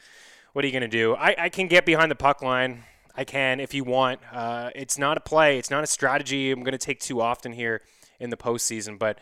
What 0.52 0.64
are 0.64 0.68
you 0.68 0.72
going 0.72 0.82
to 0.82 0.88
do? 0.88 1.14
I, 1.14 1.34
I 1.38 1.48
can 1.48 1.68
get 1.68 1.84
behind 1.84 2.10
the 2.10 2.16
puck 2.16 2.42
line. 2.42 2.84
I 3.16 3.24
can 3.24 3.60
if 3.60 3.74
you 3.74 3.84
want. 3.84 4.20
Uh, 4.32 4.70
it's 4.74 4.98
not 4.98 5.16
a 5.16 5.20
play. 5.20 5.58
It's 5.58 5.70
not 5.70 5.84
a 5.84 5.86
strategy 5.86 6.50
I'm 6.50 6.62
going 6.62 6.72
to 6.72 6.78
take 6.78 7.00
too 7.00 7.20
often 7.20 7.52
here 7.52 7.82
in 8.18 8.30
the 8.30 8.36
postseason. 8.36 8.98
But 8.98 9.18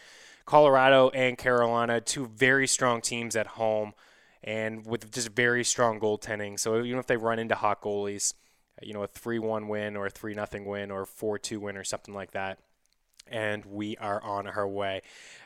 Colorado 0.46 1.10
and 1.10 1.36
Carolina, 1.36 2.00
two 2.00 2.26
very 2.26 2.66
strong 2.66 3.00
teams 3.00 3.36
at 3.36 3.46
home 3.46 3.94
and 4.42 4.86
with 4.86 5.10
just 5.12 5.30
very 5.30 5.64
strong 5.64 6.00
goaltending. 6.00 6.58
So 6.58 6.82
even 6.82 6.98
if 6.98 7.06
they 7.06 7.16
run 7.16 7.38
into 7.38 7.54
hot 7.54 7.82
goalies, 7.82 8.34
you 8.82 8.94
know, 8.94 9.02
a 9.02 9.08
3 9.08 9.38
1 9.38 9.68
win 9.68 9.96
or 9.96 10.06
a 10.06 10.10
3 10.10 10.34
0 10.34 10.46
win 10.64 10.90
or 10.90 11.02
a 11.02 11.06
4 11.06 11.38
2 11.38 11.60
win 11.60 11.76
or 11.76 11.84
something 11.84 12.14
like 12.14 12.32
that, 12.32 12.58
and 13.30 13.64
we 13.64 13.96
are 13.96 14.22
on 14.22 14.46
our 14.46 14.66
way. 14.66 15.02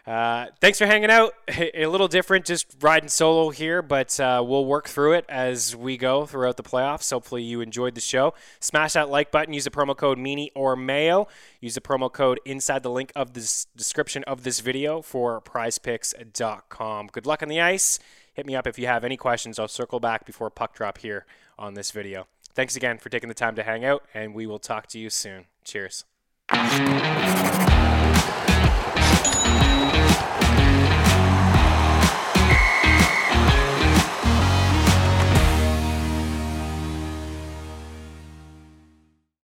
Uh, 0.06 0.46
thanks 0.60 0.78
for 0.78 0.86
hanging 0.86 1.10
out. 1.10 1.34
A 1.74 1.86
little 1.86 2.08
different, 2.08 2.44
just 2.44 2.76
riding 2.80 3.08
solo 3.08 3.50
here, 3.50 3.82
but 3.82 4.18
uh, 4.18 4.42
we'll 4.44 4.64
work 4.64 4.88
through 4.88 5.12
it 5.12 5.24
as 5.28 5.76
we 5.76 5.96
go 5.96 6.26
throughout 6.26 6.56
the 6.56 6.62
playoffs. 6.62 7.10
Hopefully, 7.10 7.42
you 7.42 7.60
enjoyed 7.60 7.94
the 7.94 8.00
show. 8.00 8.34
Smash 8.58 8.94
that 8.94 9.08
like 9.08 9.30
button. 9.30 9.54
Use 9.54 9.64
the 9.64 9.70
promo 9.70 9.96
code 9.96 10.18
Meaney 10.18 10.48
or 10.54 10.74
Mayo. 10.74 11.28
Use 11.60 11.74
the 11.74 11.80
promo 11.80 12.12
code 12.12 12.40
inside 12.44 12.82
the 12.82 12.90
link 12.90 13.12
of 13.14 13.34
the 13.34 13.66
description 13.76 14.24
of 14.24 14.42
this 14.42 14.60
video 14.60 15.02
for 15.02 15.40
PrizePicks.com. 15.40 17.06
Good 17.12 17.26
luck 17.26 17.42
on 17.42 17.48
the 17.48 17.60
ice. 17.60 17.98
Hit 18.34 18.46
me 18.46 18.56
up 18.56 18.66
if 18.66 18.78
you 18.78 18.86
have 18.86 19.04
any 19.04 19.16
questions. 19.16 19.58
I'll 19.58 19.68
circle 19.68 20.00
back 20.00 20.26
before 20.26 20.50
puck 20.50 20.74
drop 20.74 20.98
here 20.98 21.26
on 21.58 21.74
this 21.74 21.90
video. 21.90 22.26
Thanks 22.54 22.76
again 22.76 22.98
for 22.98 23.08
taking 23.08 23.28
the 23.28 23.34
time 23.34 23.54
to 23.56 23.62
hang 23.62 23.84
out, 23.84 24.04
and 24.12 24.34
we 24.34 24.46
will 24.46 24.58
talk 24.58 24.86
to 24.88 24.98
you 24.98 25.10
soon. 25.10 25.46
Cheers. 25.64 26.04